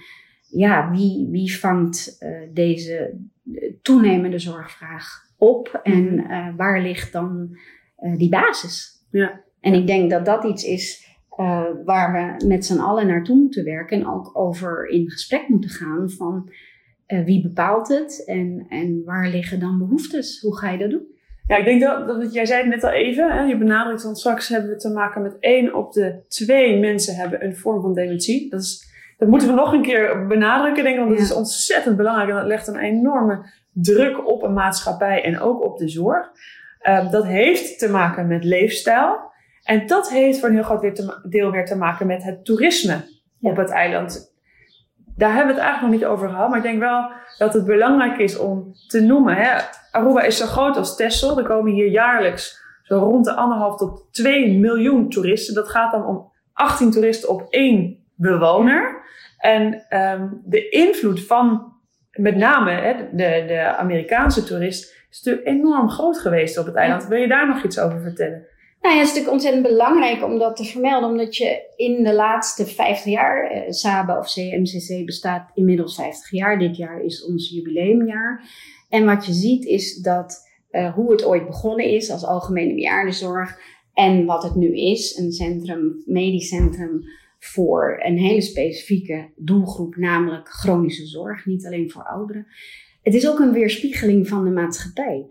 ja, 0.51 0.91
wie, 0.91 1.29
wie 1.31 1.59
vangt 1.59 2.19
deze 2.53 3.19
toenemende 3.83 4.39
zorgvraag 4.39 5.07
op 5.37 5.81
en 5.83 6.15
mhm. 6.15 6.57
waar 6.57 6.83
ligt 6.83 7.13
dan 7.13 7.59
die 8.17 8.29
basis? 8.29 9.07
Ja. 9.11 9.45
En 9.61 9.75
ik 9.75 9.87
denk 9.87 10.11
dat 10.11 10.25
dat 10.25 10.45
iets 10.45 10.65
is 10.65 11.09
waar 11.85 12.13
we 12.13 12.47
met 12.47 12.65
z'n 12.65 12.79
allen 12.79 13.07
naartoe 13.07 13.37
moeten 13.37 13.65
werken 13.65 14.01
en 14.01 14.07
ook 14.07 14.39
over 14.39 14.89
in 14.89 15.11
gesprek 15.11 15.49
moeten 15.49 15.71
gaan 15.71 16.11
van 16.11 16.51
uh, 17.09 17.25
wie 17.25 17.43
bepaalt 17.43 17.89
het 17.89 18.25
en, 18.27 18.67
en 18.69 19.03
waar 19.05 19.29
liggen 19.29 19.61
dan 19.61 19.79
behoeftes? 19.79 20.41
Hoe 20.41 20.59
ga 20.59 20.71
je 20.71 20.79
dat 20.79 20.91
doen? 20.91 21.17
Ja, 21.47 21.57
ik 21.57 21.65
denk 21.65 21.81
dat, 21.81 22.07
dat 22.07 22.33
jij 22.33 22.47
zei 22.47 22.61
het 22.61 22.71
net 22.71 22.85
al 22.85 22.91
even, 22.91 23.31
hè, 23.31 23.43
je 23.43 23.59
benadrukt 23.59 24.03
van 24.03 24.17
straks 24.17 24.49
hebben 24.49 24.71
we 24.71 24.77
te 24.77 24.93
maken 24.93 25.23
met 25.23 25.37
één 25.41 25.75
op 25.75 25.93
de 25.93 26.25
twee 26.29 26.79
mensen 26.79 27.15
hebben 27.15 27.45
een 27.45 27.57
vorm 27.57 27.81
van 27.81 27.95
dementie. 27.95 28.51
Dat, 28.51 28.61
is, 28.61 28.85
dat 29.19 29.29
moeten 29.29 29.49
we 29.49 29.55
nog 29.55 29.73
een 29.73 29.83
keer 29.83 30.27
benadrukken, 30.27 30.83
denk 30.83 30.97
ik, 30.97 31.05
want 31.05 31.17
dat 31.17 31.27
is 31.27 31.35
ontzettend 31.35 31.97
belangrijk 31.97 32.29
en 32.29 32.37
dat 32.37 32.47
legt 32.47 32.67
een 32.67 32.79
enorme 32.79 33.51
druk 33.73 34.27
op 34.27 34.43
een 34.43 34.53
maatschappij 34.53 35.25
en 35.25 35.41
ook 35.41 35.65
op 35.65 35.79
de 35.79 35.89
zorg. 35.89 36.31
Uh, 36.83 37.11
dat 37.11 37.27
heeft 37.27 37.79
te 37.79 37.91
maken 37.91 38.27
met 38.27 38.45
leefstijl. 38.45 39.27
En 39.63 39.87
dat 39.87 40.11
heeft 40.11 40.39
voor 40.39 40.49
een 40.49 40.55
heel 40.55 40.63
groot 40.63 41.31
deel 41.31 41.51
weer 41.51 41.65
te 41.65 41.77
maken 41.77 42.07
met 42.07 42.23
het 42.23 42.45
toerisme 42.45 43.05
op 43.41 43.57
het 43.57 43.71
eiland. 43.71 44.37
Daar 45.19 45.35
hebben 45.35 45.55
we 45.55 45.61
het 45.61 45.71
eigenlijk 45.71 45.93
nog 45.93 46.01
niet 46.01 46.11
over 46.11 46.29
gehad, 46.29 46.49
maar 46.49 46.59
ik 46.59 46.65
denk 46.65 46.79
wel 46.79 47.11
dat 47.39 47.55
het 47.55 47.65
belangrijk 47.65 48.19
is 48.19 48.39
om 48.39 48.73
te 48.87 49.01
noemen. 49.01 49.37
Hè? 49.37 49.59
Aruba 49.91 50.23
is 50.23 50.37
zo 50.37 50.47
groot 50.47 50.77
als 50.77 50.97
Texel. 50.97 51.39
Er 51.39 51.45
komen 51.45 51.73
hier 51.73 51.89
jaarlijks 51.89 52.67
zo 52.83 52.99
rond 52.99 53.25
de 53.25 53.35
anderhalf 53.35 53.77
tot 53.77 54.13
2 54.13 54.59
miljoen 54.59 55.09
toeristen. 55.09 55.55
Dat 55.55 55.69
gaat 55.69 55.93
dan 55.93 56.07
om 56.07 56.33
18 56.53 56.91
toeristen 56.91 57.29
op 57.29 57.47
één 57.51 58.05
bewoner. 58.15 59.03
En 59.39 59.87
um, 59.91 60.43
de 60.45 60.69
invloed 60.69 61.27
van 61.27 61.73
met 62.11 62.37
name 62.37 62.71
hè, 62.71 62.95
de, 63.13 63.45
de 63.47 63.77
Amerikaanse 63.77 64.45
toerist 64.45 64.97
is 65.11 65.23
natuurlijk 65.23 65.47
enorm 65.47 65.91
groot 65.91 66.19
geweest 66.19 66.59
op 66.59 66.67
het 66.67 66.75
eiland. 66.75 67.07
Wil 67.07 67.19
je 67.19 67.29
daar 67.29 67.47
nog 67.47 67.63
iets 67.63 67.79
over 67.79 68.01
vertellen? 68.01 68.47
Nou 68.81 68.95
ja, 68.95 69.01
het 69.01 69.09
is 69.09 69.15
natuurlijk 69.15 69.33
ontzettend 69.33 69.63
belangrijk 69.63 70.25
om 70.25 70.39
dat 70.39 70.57
te 70.57 70.65
vermelden, 70.65 71.11
omdat 71.11 71.37
je 71.37 71.73
in 71.77 72.05
de 72.05 72.15
laatste 72.15 72.67
50 72.67 73.13
jaar, 73.13 73.51
eh, 73.51 73.71
SABA 73.71 74.19
of 74.19 74.33
CMCC 74.33 75.07
bestaat 75.07 75.51
inmiddels 75.55 75.95
50 75.95 76.31
jaar. 76.31 76.59
Dit 76.59 76.77
jaar 76.77 77.01
is 77.05 77.25
ons 77.25 77.51
jubileumjaar. 77.51 78.51
En 78.89 79.05
wat 79.05 79.27
je 79.27 79.33
ziet 79.33 79.65
is 79.65 79.97
dat 79.97 80.47
uh, 80.71 80.95
hoe 80.95 81.13
het 81.13 81.25
ooit 81.25 81.47
begonnen 81.47 81.87
is 81.87 82.11
als 82.11 82.25
algemene 82.25 82.75
bejaardenzorg 82.75 83.59
en 83.95 84.25
wat 84.25 84.43
het 84.43 84.55
nu 84.55 84.77
is, 84.77 85.17
een 85.17 85.33
centrum, 85.33 86.03
medisch 86.07 86.49
centrum 86.49 87.03
voor 87.39 88.01
een 88.03 88.19
hele 88.19 88.41
specifieke 88.41 89.31
doelgroep, 89.37 89.97
namelijk 89.97 90.49
chronische 90.49 91.07
zorg, 91.07 91.47
niet 91.47 91.67
alleen 91.67 91.91
voor 91.91 92.03
ouderen. 92.03 92.47
Het 93.09 93.17
is 93.17 93.29
ook 93.29 93.39
een 93.39 93.53
weerspiegeling 93.53 94.29
van 94.29 94.45
de 94.45 94.51
maatschappij. 94.51 95.27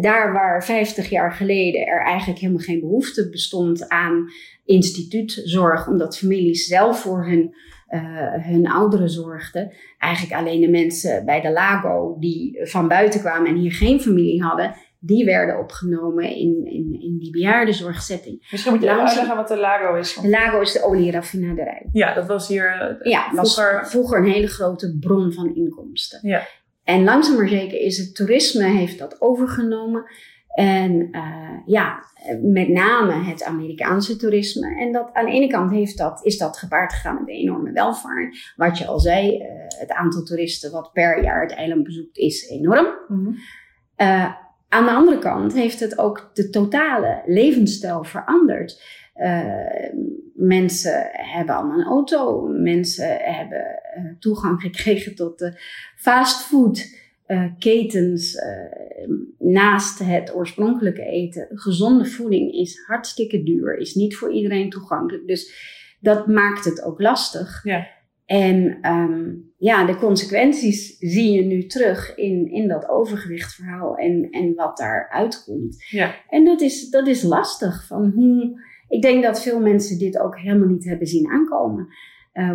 Daar 0.00 0.32
waar 0.32 0.64
50 0.64 1.10
jaar 1.10 1.32
geleden 1.32 1.86
er 1.86 2.04
eigenlijk 2.04 2.40
helemaal 2.40 2.62
geen 2.62 2.80
behoefte 2.80 3.28
bestond 3.30 3.88
aan 3.88 4.28
instituutzorg, 4.64 5.88
omdat 5.88 6.18
families 6.18 6.66
zelf 6.66 7.00
voor 7.00 7.26
hun, 7.26 7.54
uh, 7.90 8.00
hun 8.32 8.66
ouderen 8.66 9.10
zorgden, 9.10 9.72
eigenlijk 9.98 10.40
alleen 10.40 10.60
de 10.60 10.68
mensen 10.68 11.24
bij 11.24 11.40
de 11.40 11.52
Lago 11.52 12.16
die 12.20 12.68
van 12.68 12.88
buiten 12.88 13.20
kwamen 13.20 13.48
en 13.48 13.56
hier 13.56 13.72
geen 13.72 14.00
familie 14.00 14.42
hadden, 14.42 14.74
die 14.98 15.24
werden 15.24 15.58
opgenomen 15.58 16.24
in, 16.24 16.66
in, 16.66 17.00
in 17.00 17.16
die 17.18 17.30
bejaardenzorgzetting. 17.30 18.46
Misschien 18.50 18.72
moet 18.72 18.82
je 18.82 18.88
even 18.88 19.00
uitleggen 19.00 19.36
wat 19.36 19.48
de 19.48 19.58
Lago 19.58 19.94
is. 19.94 20.14
De 20.14 20.28
Lago 20.28 20.60
is 20.60 20.72
de 20.72 20.82
olieraffinaderij. 20.82 21.88
Ja, 21.92 22.14
dat 22.14 22.26
was 22.26 22.48
hier 22.48 22.96
uh, 23.00 23.12
ja, 23.12 23.28
vroeger... 23.32 23.80
was 23.80 23.90
vroeger 23.90 24.18
een 24.18 24.32
hele 24.32 24.46
grote 24.46 24.96
bron 25.00 25.32
van 25.32 25.54
inkomsten. 25.54 26.28
Ja. 26.28 26.46
En 26.84 27.04
langzaam 27.04 27.36
maar 27.36 27.48
zeker 27.48 27.80
is 27.80 27.98
het 27.98 28.14
toerisme 28.14 28.64
heeft 28.64 28.98
dat 28.98 29.20
overgenomen. 29.20 30.04
En 30.54 31.08
uh, 31.10 31.58
ja, 31.66 32.04
met 32.42 32.68
name 32.68 33.12
het 33.12 33.44
Amerikaanse 33.44 34.16
toerisme. 34.16 34.80
En 34.80 34.92
dat 34.92 35.10
aan 35.12 35.24
de 35.24 35.30
ene 35.30 35.46
kant 35.46 35.70
heeft 35.70 35.98
dat, 35.98 36.24
is 36.24 36.38
dat 36.38 36.58
gepaard 36.58 36.92
gegaan 36.92 37.14
met 37.14 37.28
een 37.28 37.34
enorme 37.34 37.72
welvaart. 37.72 38.52
Wat 38.56 38.78
je 38.78 38.86
al 38.86 39.00
zei, 39.00 39.36
uh, 39.36 39.46
het 39.78 39.90
aantal 39.90 40.22
toeristen 40.22 40.70
wat 40.70 40.92
per 40.92 41.22
jaar 41.22 41.42
het 41.42 41.52
eiland 41.52 41.84
bezoekt 41.84 42.16
is 42.16 42.48
enorm. 42.48 42.86
Mm 43.08 43.24
-hmm. 43.24 43.34
uh, 43.96 44.34
aan 44.68 44.84
de 44.84 44.90
andere 44.90 45.18
kant 45.18 45.52
heeft 45.52 45.80
het 45.80 45.98
ook 45.98 46.30
de 46.32 46.50
totale 46.50 47.22
levensstijl 47.26 48.04
veranderd. 48.04 48.82
Mensen 50.46 51.08
hebben 51.12 51.54
allemaal 51.54 51.78
een 51.78 51.86
auto. 51.86 52.48
Mensen 52.48 53.16
hebben 53.20 53.80
toegang 54.18 54.60
gekregen 54.60 55.14
tot 55.14 55.38
de 55.38 55.60
fastfood. 55.96 57.02
Uh, 57.26 57.44
ketens 57.58 58.34
uh, 58.34 59.16
naast 59.38 59.98
het 59.98 60.34
oorspronkelijke 60.34 61.02
eten. 61.02 61.48
Gezonde 61.50 62.06
voeding 62.06 62.52
is 62.52 62.82
hartstikke 62.86 63.42
duur, 63.42 63.78
is 63.78 63.94
niet 63.94 64.16
voor 64.16 64.32
iedereen 64.32 64.70
toegankelijk. 64.70 65.26
Dus 65.26 65.52
dat 66.00 66.26
maakt 66.26 66.64
het 66.64 66.82
ook 66.82 67.00
lastig. 67.00 67.60
Ja. 67.62 67.86
En 68.26 68.78
um, 68.90 69.52
ja, 69.56 69.84
de 69.84 69.96
consequenties 69.96 70.96
zie 70.98 71.32
je 71.32 71.42
nu 71.42 71.66
terug 71.66 72.16
in, 72.16 72.50
in 72.50 72.68
dat 72.68 72.88
overgewichtverhaal 72.88 73.96
en, 73.96 74.28
en 74.30 74.54
wat 74.54 74.76
daaruit 74.76 75.44
komt. 75.44 75.84
Ja. 75.90 76.14
En 76.28 76.44
dat 76.44 76.60
is, 76.60 76.90
dat 76.90 77.06
is 77.06 77.22
lastig. 77.22 77.86
Van 77.86 78.10
hoe, 78.14 78.60
ik 78.88 79.02
denk 79.02 79.22
dat 79.22 79.42
veel 79.42 79.60
mensen 79.60 79.98
dit 79.98 80.18
ook 80.18 80.38
helemaal 80.38 80.68
niet 80.68 80.84
hebben 80.84 81.06
zien 81.06 81.30
aankomen. 81.30 81.88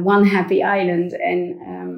one 0.04 0.28
happy 0.28 0.54
island 0.54 1.20
en 1.20 1.58
ehm, 1.60 1.98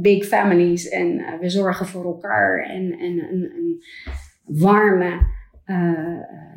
big 0.00 0.24
families 0.24 0.88
en 0.88 1.38
we 1.40 1.48
zorgen 1.48 1.86
voor 1.86 2.04
elkaar 2.04 2.64
en, 2.64 2.92
en 2.98 3.18
een, 3.32 3.52
een 3.56 3.82
warme, 4.44 5.20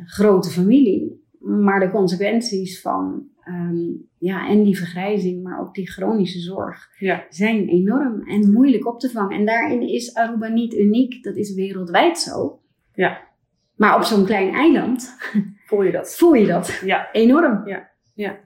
grote 0.04 0.50
familie. 0.50 1.24
Maar 1.40 1.80
de 1.80 1.90
consequenties 1.90 2.80
van 2.80 3.28
ehm, 3.40 3.76
ja, 4.18 4.48
en 4.48 4.62
die 4.62 4.76
vergrijzing, 4.76 5.42
maar 5.42 5.60
ook 5.60 5.74
die 5.74 5.90
chronische 5.90 6.40
zorg, 6.40 6.88
ja. 6.98 7.26
zijn 7.28 7.68
enorm 7.68 8.28
en 8.28 8.52
moeilijk 8.52 8.86
op 8.86 9.00
te 9.00 9.10
vangen. 9.10 9.38
En 9.38 9.46
daarin 9.46 9.88
is 9.88 10.14
Aruba 10.14 10.48
niet 10.48 10.74
uniek, 10.74 11.22
dat 11.22 11.36
is 11.36 11.54
wereldwijd 11.54 12.18
zo. 12.18 12.60
Ja. 12.94 13.20
Maar 13.76 13.96
op 13.96 14.02
zo'n 14.02 14.24
klein 14.24 14.54
eiland 14.54 15.16
voel 15.66 15.82
je 15.82 15.92
dat. 15.92 16.16
Voel 16.16 16.34
je 16.34 16.46
dat 16.46 16.80
ja. 16.84 17.08
enorm. 17.12 17.68
Ja. 17.68 17.88
Ja. 18.14 18.36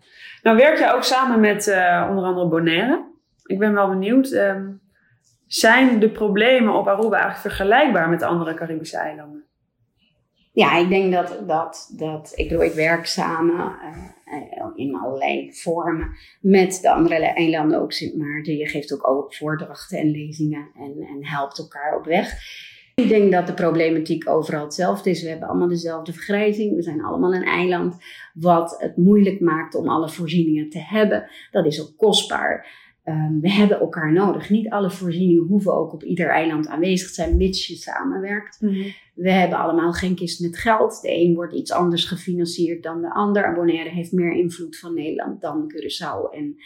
Nou 0.42 0.56
werk 0.56 0.78
jij 0.78 0.92
ook 0.92 1.02
samen 1.02 1.40
met 1.40 1.66
uh, 1.66 2.06
onder 2.10 2.24
andere 2.24 2.48
Bonaire. 2.48 3.08
Ik 3.44 3.58
ben 3.58 3.74
wel 3.74 3.88
benieuwd, 3.88 4.32
um, 4.32 4.80
zijn 5.46 5.98
de 5.98 6.10
problemen 6.10 6.74
op 6.74 6.88
Aruba 6.88 7.16
eigenlijk 7.16 7.40
vergelijkbaar 7.40 8.08
met 8.08 8.20
de 8.20 8.26
andere 8.26 8.54
Caribische 8.54 8.96
eilanden? 8.96 9.44
Ja, 10.52 10.76
ik 10.76 10.88
denk 10.88 11.12
dat, 11.12 11.42
dat, 11.46 11.94
dat 11.96 12.32
ik, 12.34 12.48
bedoel, 12.48 12.64
ik 12.64 12.72
werk 12.72 13.06
samen 13.06 13.74
uh, 14.26 14.66
in 14.74 14.96
allerlei 14.96 15.54
vormen 15.54 16.16
met 16.40 16.78
de 16.82 16.90
andere 16.90 17.14
eilanden 17.14 17.80
ook. 17.80 17.92
Maar 18.16 18.42
je 18.42 18.68
geeft 18.68 18.92
ook, 18.92 19.08
ook 19.08 19.34
voordrachten 19.34 19.98
en 19.98 20.10
lezingen 20.10 20.70
en, 20.76 21.06
en 21.08 21.26
helpt 21.26 21.58
elkaar 21.58 21.96
op 21.96 22.04
weg. 22.04 22.32
Ik 23.02 23.08
denk 23.08 23.32
dat 23.32 23.46
de 23.46 23.54
problematiek 23.54 24.28
overal 24.28 24.64
hetzelfde 24.64 25.10
is. 25.10 25.22
We 25.22 25.28
hebben 25.28 25.48
allemaal 25.48 25.68
dezelfde 25.68 26.12
vergrijzing. 26.12 26.74
We 26.74 26.82
zijn 26.82 27.04
allemaal 27.04 27.34
een 27.34 27.44
eiland. 27.44 27.96
Wat 28.34 28.76
het 28.78 28.96
moeilijk 28.96 29.40
maakt 29.40 29.74
om 29.74 29.88
alle 29.88 30.08
voorzieningen 30.08 30.70
te 30.70 30.78
hebben. 30.78 31.30
Dat 31.50 31.66
is 31.66 31.82
ook 31.82 31.96
kostbaar. 31.96 32.78
Um, 33.04 33.40
we 33.40 33.50
hebben 33.50 33.80
elkaar 33.80 34.12
nodig. 34.12 34.50
Niet 34.50 34.70
alle 34.70 34.90
voorzieningen 34.90 35.46
hoeven 35.46 35.74
ook 35.74 35.92
op 35.92 36.02
ieder 36.02 36.28
eiland 36.28 36.68
aanwezig 36.68 37.08
te 37.08 37.14
zijn, 37.14 37.36
mits 37.36 37.66
je 37.66 37.74
samenwerkt. 37.74 38.60
Mm 38.60 38.68
-hmm. 38.68 38.92
We 39.14 39.30
hebben 39.30 39.58
allemaal 39.58 39.92
geen 39.92 40.14
kist 40.14 40.40
met 40.40 40.58
geld. 40.58 41.00
De 41.02 41.14
een 41.14 41.34
wordt 41.34 41.54
iets 41.54 41.72
anders 41.72 42.04
gefinancierd 42.04 42.82
dan 42.82 43.00
de 43.00 43.14
ander. 43.14 43.54
Bonaire 43.54 43.90
heeft 43.90 44.12
meer 44.12 44.32
invloed 44.32 44.78
van 44.78 44.94
Nederland 44.94 45.40
dan 45.40 45.72
Curaçao 45.74 46.34
en, 46.34 46.56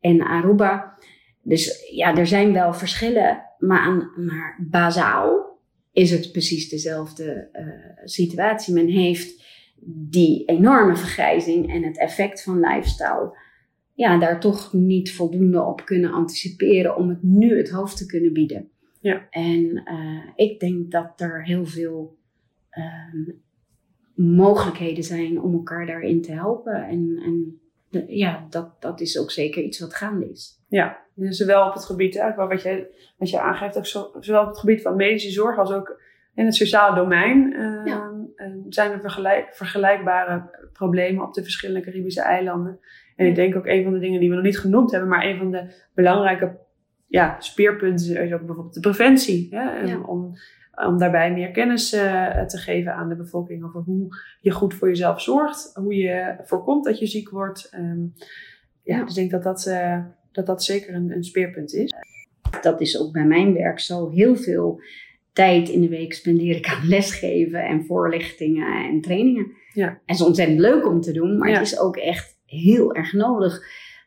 en 0.00 0.22
Aruba. 0.22 0.98
Dus 1.42 1.90
ja, 1.90 2.16
er 2.16 2.26
zijn 2.26 2.52
wel 2.52 2.74
verschillen, 2.74 3.42
maar, 3.58 4.10
maar 4.16 4.58
bazaal 4.70 5.55
is 5.96 6.10
het 6.10 6.32
precies 6.32 6.68
dezelfde 6.68 7.48
uh, 7.52 8.04
situatie. 8.04 8.74
Men 8.74 8.88
heeft 8.88 9.42
die 10.10 10.44
enorme 10.44 10.96
vergrijzing 10.96 11.72
en 11.72 11.82
het 11.82 11.98
effect 11.98 12.42
van 12.42 12.60
lifestyle 12.60 13.36
ja, 13.94 14.18
daar 14.18 14.40
toch 14.40 14.72
niet 14.72 15.12
voldoende 15.12 15.62
op 15.62 15.84
kunnen 15.84 16.12
anticiperen 16.12 16.96
om 16.96 17.08
het 17.08 17.22
nu 17.22 17.56
het 17.56 17.70
hoofd 17.70 17.96
te 17.96 18.06
kunnen 18.06 18.32
bieden. 18.32 18.70
Ja. 19.00 19.26
En 19.30 19.82
uh, 19.84 20.22
ik 20.34 20.60
denk 20.60 20.90
dat 20.90 21.20
er 21.20 21.44
heel 21.44 21.66
veel 21.66 22.16
uh, 22.72 23.34
mogelijkheden 24.14 25.04
zijn 25.04 25.40
om 25.40 25.52
elkaar 25.52 25.86
daarin 25.86 26.22
te 26.22 26.32
helpen. 26.32 26.74
En, 26.74 27.20
en 27.24 27.60
de, 27.88 28.04
ja, 28.08 28.46
dat, 28.50 28.80
dat 28.80 29.00
is 29.00 29.18
ook 29.18 29.30
zeker 29.30 29.62
iets 29.62 29.80
wat 29.80 29.94
gaande 29.94 30.30
is. 30.30 30.60
Ja, 30.68 31.05
dus 31.16 31.36
zowel 31.36 31.66
op 31.66 31.74
het 31.74 31.84
gebied, 31.84 32.16
eigenlijk 32.18 32.52
wat 32.52 32.62
je, 32.62 32.86
wat 33.18 33.30
je 33.30 33.40
aangeeft, 33.40 33.78
ook 33.78 33.86
zo, 33.86 34.10
zowel 34.20 34.42
op 34.42 34.48
het 34.48 34.58
gebied 34.58 34.82
van 34.82 34.96
medische 34.96 35.30
zorg 35.30 35.58
als 35.58 35.72
ook 35.72 36.00
in 36.34 36.44
het 36.44 36.54
sociale 36.54 36.94
domein 36.96 37.52
uh, 37.52 37.80
Ja. 37.84 38.12
zijn 38.68 38.92
er 38.92 39.00
vergelijk, 39.00 39.48
vergelijkbare 39.54 40.68
problemen 40.72 41.24
op 41.24 41.34
de 41.34 41.42
verschillende 41.42 41.80
Caribische 41.80 42.22
eilanden. 42.22 42.78
En 43.16 43.26
ik 43.26 43.34
denk 43.34 43.56
ook 43.56 43.66
een 43.66 43.82
van 43.82 43.92
de 43.92 43.98
dingen 43.98 44.20
die 44.20 44.28
we 44.28 44.34
nog 44.34 44.44
niet 44.44 44.58
genoemd 44.58 44.90
hebben, 44.90 45.08
maar 45.08 45.24
een 45.24 45.38
van 45.38 45.50
de 45.50 45.74
belangrijke 45.94 46.56
ja, 47.06 47.36
speerpunten 47.38 48.22
is 48.22 48.32
ook 48.32 48.46
bijvoorbeeld 48.46 48.74
de 48.74 48.80
preventie. 48.80 49.48
Hè? 49.50 49.80
Ja. 49.80 50.00
Om, 50.00 50.32
om 50.86 50.98
daarbij 50.98 51.32
meer 51.32 51.50
kennis 51.50 51.92
eh, 51.92 52.44
te 52.44 52.58
geven 52.58 52.94
aan 52.94 53.08
de 53.08 53.16
bevolking 53.16 53.64
over 53.64 53.80
hoe 53.80 54.08
je 54.40 54.50
goed 54.50 54.74
voor 54.74 54.88
jezelf 54.88 55.20
zorgt, 55.22 55.70
hoe 55.74 55.94
je 55.94 56.36
voorkomt 56.42 56.84
dat 56.84 56.98
je 56.98 57.06
ziek 57.06 57.30
wordt. 57.30 57.68
Ehm, 57.70 58.02
ja, 58.82 58.96
Ja. 58.96 59.00
dus 59.04 59.08
ik 59.08 59.14
denk 59.14 59.30
dat 59.30 59.42
dat, 59.42 59.66
eh, 59.66 60.04
dat, 60.36 60.46
dat 60.46 60.64
zeker 60.64 60.94
een, 60.94 61.10
een 61.10 61.24
speerpunt 61.24 61.74
is. 61.74 61.92
Dat 62.62 62.80
is 62.80 63.00
ook 63.00 63.12
bij 63.12 63.24
mijn 63.24 63.52
werk 63.54 63.80
zo. 63.80 64.10
Heel 64.10 64.36
veel 64.36 64.80
tijd 65.32 65.68
in 65.68 65.80
de 65.80 65.88
week 65.88 66.12
spendeer 66.12 66.56
ik 66.56 66.66
aan 66.66 66.88
lesgeven 66.96 67.64
en 67.64 67.84
voorlichtingen 67.84 68.84
en 68.88 69.00
trainingen. 69.00 69.52
Ja. 69.72 69.88
En 69.88 70.00
het 70.06 70.16
is 70.16 70.22
ontzettend 70.26 70.58
leuk 70.58 70.86
om 70.86 71.00
te 71.00 71.12
doen, 71.12 71.38
maar 71.38 71.48
Ja. 71.48 71.54
het 71.58 71.66
is 71.66 71.78
ook 71.78 71.96
echt 71.96 72.38
heel 72.44 72.94
erg 72.94 73.12
nodig. 73.12 73.60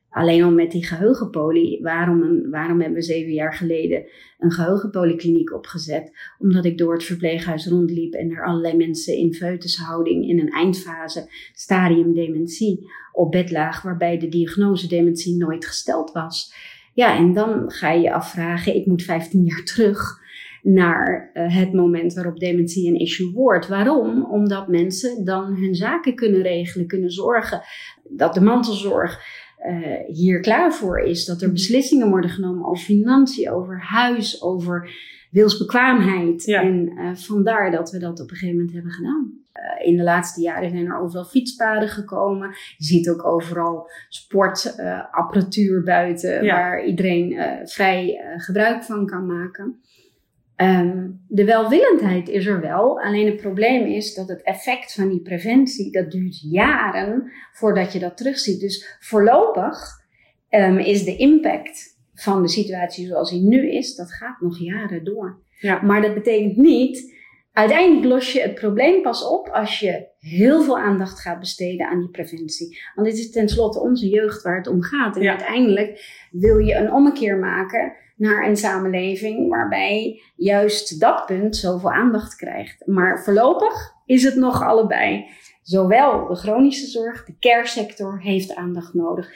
Alleen 0.10 0.44
al 0.44 0.52
met 0.52 0.72
die 0.72 0.86
geheugenpolie. 0.86 1.82
Waarom, 1.82 2.50
waarom 2.50 2.80
hebben 2.80 2.98
we 2.98 3.04
zeven 3.04 3.34
jaar 3.34 3.54
geleden 3.54 4.06
een 4.40 4.52
geheugenpolykliniek 4.52 5.54
opgezet? 5.54 6.12
Omdat 6.40 6.66
ik 6.66 6.78
door 6.78 6.94
het 6.94 7.04
verpleeghuis 7.04 7.68
rondliep 7.68 8.14
en 8.14 8.32
er 8.32 8.46
allerlei 8.46 8.76
mensen 8.76 9.18
in 9.18 9.34
foetushouding 9.34 10.30
in 10.30 10.40
een 10.40 10.52
eindfase, 10.52 11.30
stadium 11.54 12.14
dementie, 12.14 12.88
op 13.12 13.32
bed 13.32 13.52
lagen, 13.52 13.90
waarbij 13.90 14.18
de 14.18 14.30
diagnose 14.30 14.88
dementie 14.88 15.38
nooit 15.38 15.66
gesteld 15.66 16.12
was. 16.12 16.54
Ja, 16.94 17.18
en 17.18 17.34
dan 17.34 17.72
ga 17.72 17.92
je 17.92 18.02
je 18.02 18.14
afvragen, 18.14 18.76
ik 18.76 18.86
moet 18.86 19.04
15 19.04 19.44
jaar 19.44 19.64
terug 19.64 20.20
naar 20.62 21.30
eh, 21.34 21.56
het 21.56 21.74
moment 21.74 22.14
waarop 22.14 22.40
dementie 22.40 22.90
een 22.90 23.00
issue 23.00 23.32
wordt. 23.32 23.68
Waarom? 23.68 24.26
Omdat 24.26 24.68
mensen 24.68 25.26
dan 25.26 25.56
hun 25.56 25.76
zaken 25.76 26.16
kunnen 26.16 26.42
regelen, 26.42 26.88
kunnen 26.88 27.12
zorgen. 27.12 27.62
Dat 28.10 28.34
de 28.34 28.42
mantelzorg 28.42 29.22
eh, 29.60 30.16
hier 30.16 30.40
klaar 30.40 30.74
voor 30.74 31.00
is. 31.00 31.26
Dat 31.26 31.42
er 31.42 31.52
beslissingen 31.52 32.10
worden 32.10 32.30
genomen 32.30 32.66
over 32.66 32.84
financiën, 32.84 33.52
over 33.52 33.82
huis, 33.82 34.42
over 34.42 34.90
wilsbekwaamheid. 35.32 36.44
Ja. 36.44 36.62
En 36.62 36.94
eh, 36.98 37.16
vandaar 37.16 37.72
dat 37.72 37.92
we 37.92 38.00
dat 38.00 38.20
op 38.20 38.30
een 38.30 38.36
gegeven 38.36 38.56
moment 38.56 38.74
hebben 38.74 38.92
gedaan. 38.92 39.34
Eh, 39.52 39.88
in 39.88 39.98
de 39.98 40.04
laatste 40.04 40.42
jaren 40.42 40.70
zijn 40.70 40.86
er 40.86 41.00
overal 41.00 41.26
fietspaden 41.26 41.90
gekomen. 41.90 42.50
Je 42.78 42.86
ziet 42.86 43.10
ook 43.10 43.26
overal 43.26 43.90
sportapparatuur 44.10 45.84
buiten, 45.84 46.44
Ja. 46.44 46.56
waar 46.56 46.86
iedereen 46.86 47.32
eh, 47.32 47.66
vrij 47.68 48.20
eh, 48.20 48.40
gebruik 48.40 48.84
van 48.84 49.06
kan 49.06 49.26
maken. 49.26 49.82
Ehm, 50.60 51.08
de 51.28 51.46
welwillendheid 51.46 52.30
is 52.30 52.46
er 52.46 52.62
wel, 52.62 53.02
alleen 53.02 53.26
het 53.26 53.38
probleem 53.42 53.86
is 53.86 54.14
dat 54.14 54.28
het 54.28 54.44
effect 54.44 54.94
van 54.94 55.10
die 55.10 55.22
preventie, 55.22 55.92
dat 55.92 56.12
duurt 56.12 56.42
jaren 56.52 57.32
voordat 57.52 57.94
je 57.94 58.00
dat 58.00 58.18
terugziet. 58.18 58.60
Dus 58.60 58.98
voorlopig 59.00 59.80
ehm, 60.50 60.78
is 60.78 61.04
de 61.04 61.16
impact 61.16 61.98
van 62.14 62.42
de 62.42 62.48
situatie 62.48 63.08
zoals 63.08 63.30
die 63.30 63.42
nu 63.42 63.72
is, 63.72 63.96
dat 63.96 64.14
gaat 64.14 64.42
nog 64.42 64.60
jaren 64.60 65.04
door. 65.04 65.40
Ja. 65.60 65.82
Maar 65.82 66.02
dat 66.02 66.14
betekent 66.14 66.58
niet, 66.58 67.16
uiteindelijk 67.54 68.06
los 68.06 68.32
je 68.34 68.42
het 68.42 68.56
probleem 68.56 69.02
pas 69.02 69.28
op 69.28 69.48
als 69.48 69.80
je 69.80 70.08
heel 70.20 70.64
veel 70.64 70.80
aandacht 70.80 71.20
gaat 71.20 71.40
besteden 71.40 71.88
aan 71.88 72.00
die 72.00 72.10
preventie. 72.10 72.80
Want 72.96 73.08
dit 73.08 73.18
is 73.18 73.32
tenslotte 73.32 73.80
onze 73.80 74.08
jeugd 74.08 74.44
waar 74.44 74.58
het 74.58 74.68
om 74.68 74.82
gaat. 74.84 75.16
En 75.16 75.22
Ja. 75.22 75.30
uiteindelijk 75.30 76.28
wil 76.32 76.58
je 76.58 76.76
een 76.76 76.92
ommekeer 76.94 77.38
maken 77.38 77.94
naar 78.20 78.48
een 78.48 78.58
samenleving 78.58 79.50
waarbij 79.50 80.22
juist 80.36 81.00
dat 81.00 81.26
punt 81.26 81.56
zoveel 81.56 81.92
aandacht 81.92 82.36
krijgt. 82.36 82.88
Maar 82.88 83.24
voorlopig 83.24 83.94
is 84.06 84.24
het 84.24 84.36
nog 84.36 84.64
allebei. 84.64 85.26
Zowel 85.62 86.28
de 86.28 86.36
chronische 86.36 86.88
zorg, 86.88 87.26
de 87.26 87.36
care 87.40 87.68
sector 87.68 88.22
heeft 88.22 88.56
aandacht 88.56 88.94
nodig, 88.94 89.30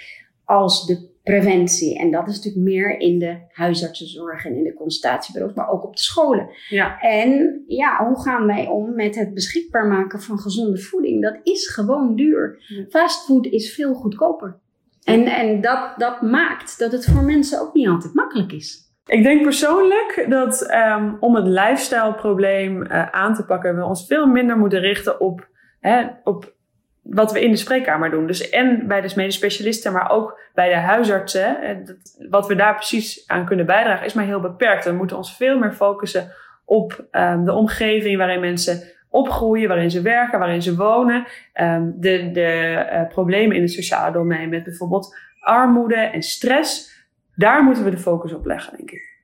als 0.45 0.85
de 0.85 1.11
preventie. 1.23 1.99
En 1.99 2.11
dat 2.11 2.27
is 2.27 2.35
natuurlijk 2.35 2.65
meer 2.65 2.99
in 2.99 3.19
de 3.19 3.37
huisartsenzorg 3.51 4.45
en 4.45 4.55
in 4.55 4.63
de 4.63 4.73
consultatiebureaus, 4.73 5.53
maar 5.53 5.69
ook 5.69 5.83
op 5.83 5.95
de 5.95 6.01
scholen. 6.01 6.49
Ja, 6.69 6.99
En 6.99 7.63
ja, 7.67 8.07
hoe 8.07 8.21
gaan 8.21 8.45
wij 8.45 8.67
om 8.67 8.95
met 8.95 9.15
het 9.15 9.33
beschikbaar 9.33 9.87
maken 9.87 10.21
van 10.21 10.39
gezonde 10.39 10.77
voeding? 10.77 11.21
Dat 11.21 11.39
is 11.43 11.67
gewoon 11.67 12.15
duur. 12.15 12.63
Fastfood 12.89 13.45
is 13.45 13.73
veel 13.73 13.93
goedkoper. 13.93 14.61
En, 15.05 15.25
en 15.25 15.61
dat, 15.61 15.93
dat 15.97 16.21
maakt 16.21 16.79
dat 16.79 16.91
het 16.91 17.05
voor 17.05 17.23
mensen 17.23 17.61
ook 17.61 17.73
niet 17.73 17.87
altijd 17.87 18.13
makkelijk 18.13 18.51
is. 18.51 18.83
Ik 19.05 19.23
denk 19.23 19.43
persoonlijk 19.43 20.25
dat 20.29 20.61
ehm, 20.61 21.13
om 21.19 21.35
het 21.35 21.47
lifestyle-probleem 21.47 22.83
eh, 22.83 23.09
aan 23.09 23.33
te 23.33 23.45
pakken, 23.45 23.75
we 23.75 23.85
ons 23.85 24.07
veel 24.07 24.25
minder 24.25 24.57
moeten 24.57 24.79
richten 24.79 25.19
op, 25.19 25.47
hè, 25.79 26.07
op 26.23 26.53
wat 27.01 27.31
we 27.31 27.41
in 27.41 27.51
de 27.51 27.57
spreekkamer 27.57 28.09
doen. 28.09 28.27
Dus 28.27 28.49
en 28.49 28.87
bij 28.87 29.01
de 29.01 29.13
medisch 29.15 29.35
specialisten, 29.35 29.93
maar 29.93 30.09
ook 30.09 30.39
bij 30.53 30.69
de 30.69 30.75
huisartsen. 30.75 31.61
En 31.61 31.85
dat, 31.85 32.25
wat 32.29 32.47
we 32.47 32.55
daar 32.55 32.75
precies 32.75 33.27
aan 33.27 33.45
kunnen 33.45 33.65
bijdragen 33.65 34.05
is 34.05 34.13
maar 34.13 34.25
heel 34.25 34.39
beperkt. 34.39 34.85
We 34.85 34.91
moeten 34.91 35.17
ons 35.17 35.35
veel 35.35 35.59
meer 35.59 35.73
focussen 35.73 36.31
op 36.65 37.05
ehm, 37.11 37.45
de 37.45 37.53
omgeving 37.53 38.17
waarin 38.17 38.39
mensen 38.39 38.92
opgroeien, 39.13 39.67
waarin 39.67 39.91
ze 39.91 40.01
werken, 40.01 40.39
waarin 40.39 40.61
ze 40.61 40.75
wonen. 40.75 41.25
Ehm, 41.53 41.91
de 41.95 42.31
de 42.31 42.41
eh, 42.41 43.07
problemen 43.07 43.55
in 43.55 43.61
het 43.61 43.71
sociale 43.71 44.11
domein 44.11 44.49
met 44.49 44.63
bijvoorbeeld 44.63 45.15
armoede 45.39 45.95
en 45.95 46.21
stress. 46.21 46.91
Daar 47.35 47.63
moeten 47.63 47.83
we 47.83 47.89
de 47.89 47.97
focus 47.97 48.33
op 48.33 48.45
leggen, 48.45 48.77
denk 48.77 48.91
ik. 48.91 49.21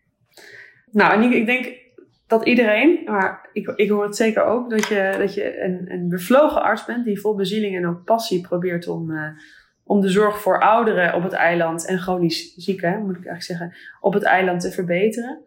Nou, 0.92 1.14
en 1.14 1.32
ik, 1.32 1.46
denk 1.46 1.74
dat 2.28 2.46
iedereen, 2.46 3.02
maar 3.06 3.50
ik, 3.54 3.68
ik 3.76 3.90
hoor 3.90 4.04
het 4.04 4.16
zeker 4.16 4.44
ook, 4.44 4.70
dat 4.70 4.88
je, 4.88 5.16
dat 5.18 5.34
je 5.34 5.62
een, 5.62 5.92
een 5.92 6.10
bevlogen 6.10 6.62
arts 6.62 6.86
bent 6.86 7.06
die 7.06 7.20
vol 7.20 7.36
bezieling 7.36 7.76
en 7.76 7.88
ook 7.88 8.04
passie 8.04 8.42
probeert 8.42 8.88
om, 8.88 9.12
eh, 9.12 9.30
om 9.84 10.02
de 10.02 10.10
zorg 10.10 10.42
voor 10.42 10.60
ouderen 10.62 11.14
op 11.14 11.24
het 11.24 11.34
eiland 11.34 11.86
en 11.86 12.00
chronisch 12.00 12.54
zieken, 12.56 13.06
moet 13.06 13.18
ik 13.18 13.26
eigenlijk 13.26 13.44
zeggen, 13.44 13.74
op 14.02 14.14
het 14.14 14.24
eiland 14.24 14.62
te 14.62 14.72
verbeteren. 14.72 15.40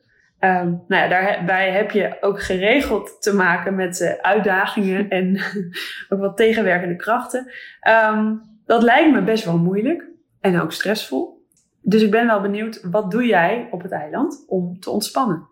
Um, 0.44 0.82
nou 0.88 1.02
ja, 1.02 1.08
daarbij 1.08 1.70
heb 1.70 1.90
je 1.90 2.16
ook 2.20 2.42
geregeld 2.42 3.22
te 3.22 3.34
maken 3.34 3.74
met 3.74 4.00
uh, 4.00 4.12
uitdagingen 4.12 5.08
en 5.18 5.40
ook 6.08 6.20
wat 6.20 6.36
tegenwerkende 6.36 6.96
krachten. 6.96 7.50
Um, 7.88 8.40
dat 8.66 8.82
lijkt 8.82 9.12
me 9.12 9.22
best 9.22 9.44
wel 9.44 9.58
moeilijk 9.58 10.08
en 10.40 10.60
ook 10.60 10.72
stressvol. 10.72 11.46
Dus 11.80 12.02
ik 12.02 12.10
ben 12.10 12.26
wel 12.26 12.40
benieuwd, 12.40 12.80
wat 12.90 13.10
doe 13.10 13.26
jij 13.26 13.68
op 13.70 13.82
het 13.82 13.92
eiland 13.92 14.44
om 14.46 14.80
te 14.80 14.90
ontspannen? 14.90 15.48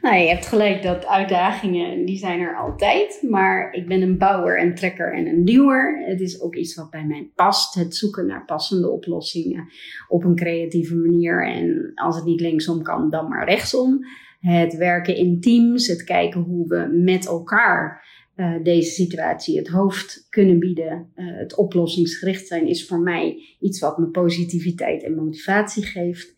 Nou, 0.00 0.16
je 0.16 0.28
hebt 0.28 0.46
gelijk 0.46 0.82
dat 0.82 1.06
uitdagingen, 1.06 2.04
die 2.04 2.18
zijn 2.18 2.40
er 2.40 2.56
altijd. 2.56 3.22
Maar 3.28 3.72
ik 3.72 3.88
ben 3.88 4.02
een 4.02 4.18
bouwer, 4.18 4.62
een 4.62 4.74
trekker 4.74 5.12
en 5.12 5.26
een 5.26 5.44
duwer. 5.44 6.04
Het 6.06 6.20
is 6.20 6.40
ook 6.40 6.54
iets 6.54 6.74
wat 6.74 6.90
bij 6.90 7.04
mij 7.04 7.30
past. 7.34 7.74
Het 7.74 7.94
zoeken 7.94 8.26
naar 8.26 8.44
passende 8.44 8.90
oplossingen 8.90 9.68
op 10.08 10.24
een 10.24 10.36
creatieve 10.36 10.94
manier. 10.94 11.46
En 11.46 11.92
als 11.94 12.16
het 12.16 12.24
niet 12.24 12.40
linksom 12.40 12.82
kan, 12.82 13.10
dan 13.10 13.28
maar 13.28 13.48
rechtsom. 13.48 14.06
Het 14.40 14.76
werken 14.76 15.16
in 15.16 15.40
teams, 15.40 15.86
het 15.86 16.04
kijken 16.04 16.40
hoe 16.40 16.68
we 16.68 16.88
met 16.92 17.26
elkaar 17.26 18.06
uh, 18.36 18.54
deze 18.62 18.90
situatie 18.90 19.58
het 19.58 19.68
hoofd 19.68 20.26
kunnen 20.30 20.58
bieden. 20.58 21.12
Uh, 21.16 21.36
het 21.38 21.56
oplossingsgericht 21.56 22.46
zijn 22.46 22.66
is 22.66 22.86
voor 22.86 23.00
mij 23.00 23.56
iets 23.60 23.80
wat 23.80 23.98
me 23.98 24.06
positiviteit 24.06 25.02
en 25.02 25.14
motivatie 25.14 25.82
geeft. 25.82 26.36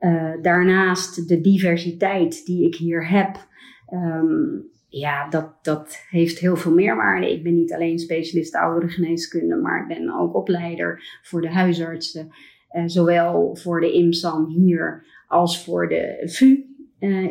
Uh, 0.00 0.32
daarnaast 0.42 1.28
de 1.28 1.40
diversiteit 1.40 2.46
die 2.46 2.66
ik 2.66 2.74
hier 2.74 3.08
heb. 3.08 3.46
Um, 3.92 4.70
ja, 4.88 5.28
dat, 5.28 5.54
dat 5.62 6.04
heeft 6.10 6.38
heel 6.38 6.56
veel 6.56 6.74
meerwaarde. 6.74 7.32
Ik 7.32 7.42
ben 7.42 7.54
niet 7.54 7.72
alleen 7.72 7.98
specialist 7.98 8.54
ouderengeneeskunde, 8.54 9.56
maar 9.56 9.80
ik 9.80 9.88
ben 9.96 10.14
ook 10.18 10.34
opleider 10.34 11.20
voor 11.22 11.40
de 11.40 11.50
huisartsen. 11.50 12.28
zowel 12.86 13.56
voor 13.56 13.80
de 13.80 13.92
IMSAN 13.92 14.46
hier 14.46 15.06
als 15.28 15.64
voor 15.64 15.88
de 15.88 16.22
VU 16.24 16.64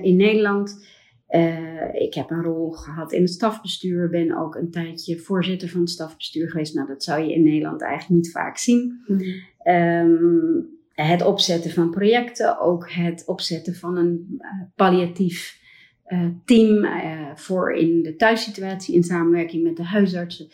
in 0.01 0.15
Nederland. 0.15 0.85
Uh, 1.29 1.93
ik 1.93 2.13
heb 2.13 2.29
een 2.29 2.43
rol 2.43 2.71
gehad 2.71 3.11
in 3.11 3.21
het 3.21 3.31
stafbestuur, 3.31 4.09
ben 4.09 4.37
ook 4.37 4.55
een 4.55 4.71
tijdje 4.71 5.19
voorzitter 5.19 5.69
van 5.69 5.79
het 5.79 5.89
stafbestuur 5.89 6.49
geweest. 6.49 6.75
Nou, 6.75 6.87
dat 6.87 7.03
zou 7.03 7.23
je 7.23 7.33
in 7.33 7.43
Nederland 7.43 7.81
eigenlijk 7.81 8.21
niet 8.21 8.31
vaak 8.31 8.57
zien. 8.57 9.03
Mm 9.07 9.21
um, 9.67 10.74
het 10.95 11.21
opzetten 11.21 11.71
van 11.71 11.89
projecten, 11.89 12.59
ook 12.59 12.91
het 12.91 13.23
opzetten 13.25 13.75
van 13.75 13.97
een 13.97 14.39
uh, 14.39 14.47
palliatief 14.75 15.59
uh, 16.07 16.27
team 16.45 16.87
voor 17.35 17.73
in 17.73 18.01
de 18.01 18.15
thuissituatie 18.15 18.95
in 18.95 19.03
samenwerking 19.03 19.63
met 19.63 19.75
de 19.75 19.83
huisartsen. 19.83 20.47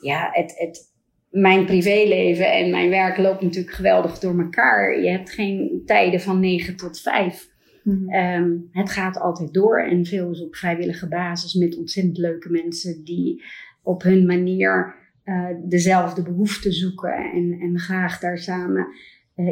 Ja, 0.00 0.28
het, 0.32 0.54
het, 0.56 0.92
mijn 1.30 1.64
privéleven 1.64 2.52
en 2.52 2.70
mijn 2.70 2.90
werk 2.90 3.16
loopt 3.16 3.42
natuurlijk 3.42 3.74
geweldig 3.74 4.18
door 4.18 4.38
elkaar. 4.38 5.00
Je 5.00 5.10
hebt 5.10 5.30
geen 5.30 5.82
tijden 5.86 6.20
van 6.20 6.40
9 6.40 6.76
tot 6.76 7.00
5. 7.00 7.48
Mhm. 7.82 8.08
Ehm, 8.08 8.50
het 8.70 8.90
gaat 8.90 9.18
altijd 9.18 9.52
door 9.52 9.82
en 9.82 10.04
veel 10.04 10.30
is 10.30 10.42
op 10.42 10.56
vrijwillige 10.56 11.08
basis 11.08 11.54
met 11.54 11.76
ontzettend 11.76 12.18
leuke 12.18 12.50
mensen 12.50 13.04
die 13.04 13.44
op 13.82 14.02
hun 14.02 14.26
manier 14.26 14.96
uh, 15.24 15.48
dezelfde 15.64 16.22
behoeften 16.22 16.72
zoeken 16.72 17.14
en, 17.14 17.58
en 17.60 17.78
graag 17.78 18.18
daar 18.18 18.38
samen 18.38 18.86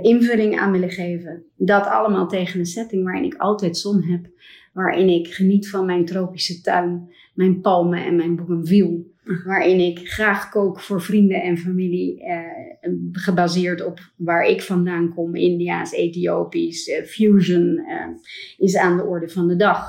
invulling 0.03 0.59
aan 0.59 0.73
willen 0.73 0.91
geven. 0.91 1.45
Dat 1.57 1.87
allemaal 1.87 2.29
tegen 2.29 2.59
een 2.59 2.67
setting 2.67 3.05
waarin 3.05 3.25
ik 3.25 3.35
altijd 3.35 3.79
zon 3.79 4.03
heb, 4.03 4.27
waarin 4.73 5.09
ik 5.09 5.29
geniet 5.29 5.69
van 5.69 5.87
mijn 5.87 6.05
tropische 6.05 6.61
tuin, 6.61 7.11
mijn 7.35 7.61
palmen 7.61 8.05
en 8.05 8.17
mijn 8.17 8.37
bougainville 8.37 9.05
waarin 9.45 9.81
ik 9.81 10.09
graag 10.09 10.49
kook 10.49 10.81
voor 10.81 11.03
vrienden 11.03 11.43
en 11.43 11.59
familie, 11.59 12.25
eh, 12.25 12.91
gebaseerd 13.13 13.85
op 13.85 14.01
waar 14.17 14.45
ik 14.45 14.63
vandaan 14.63 15.15
kom, 15.15 15.35
India's, 15.35 15.93
Ethiopisch, 15.93 16.89
eh, 16.89 17.05
fusion 17.05 17.79
eh, 17.79 18.07
is 18.57 18.77
aan 18.77 18.97
de 18.97 19.05
orde 19.05 19.29
van 19.29 19.49
de 19.49 19.57
dag. 19.57 19.89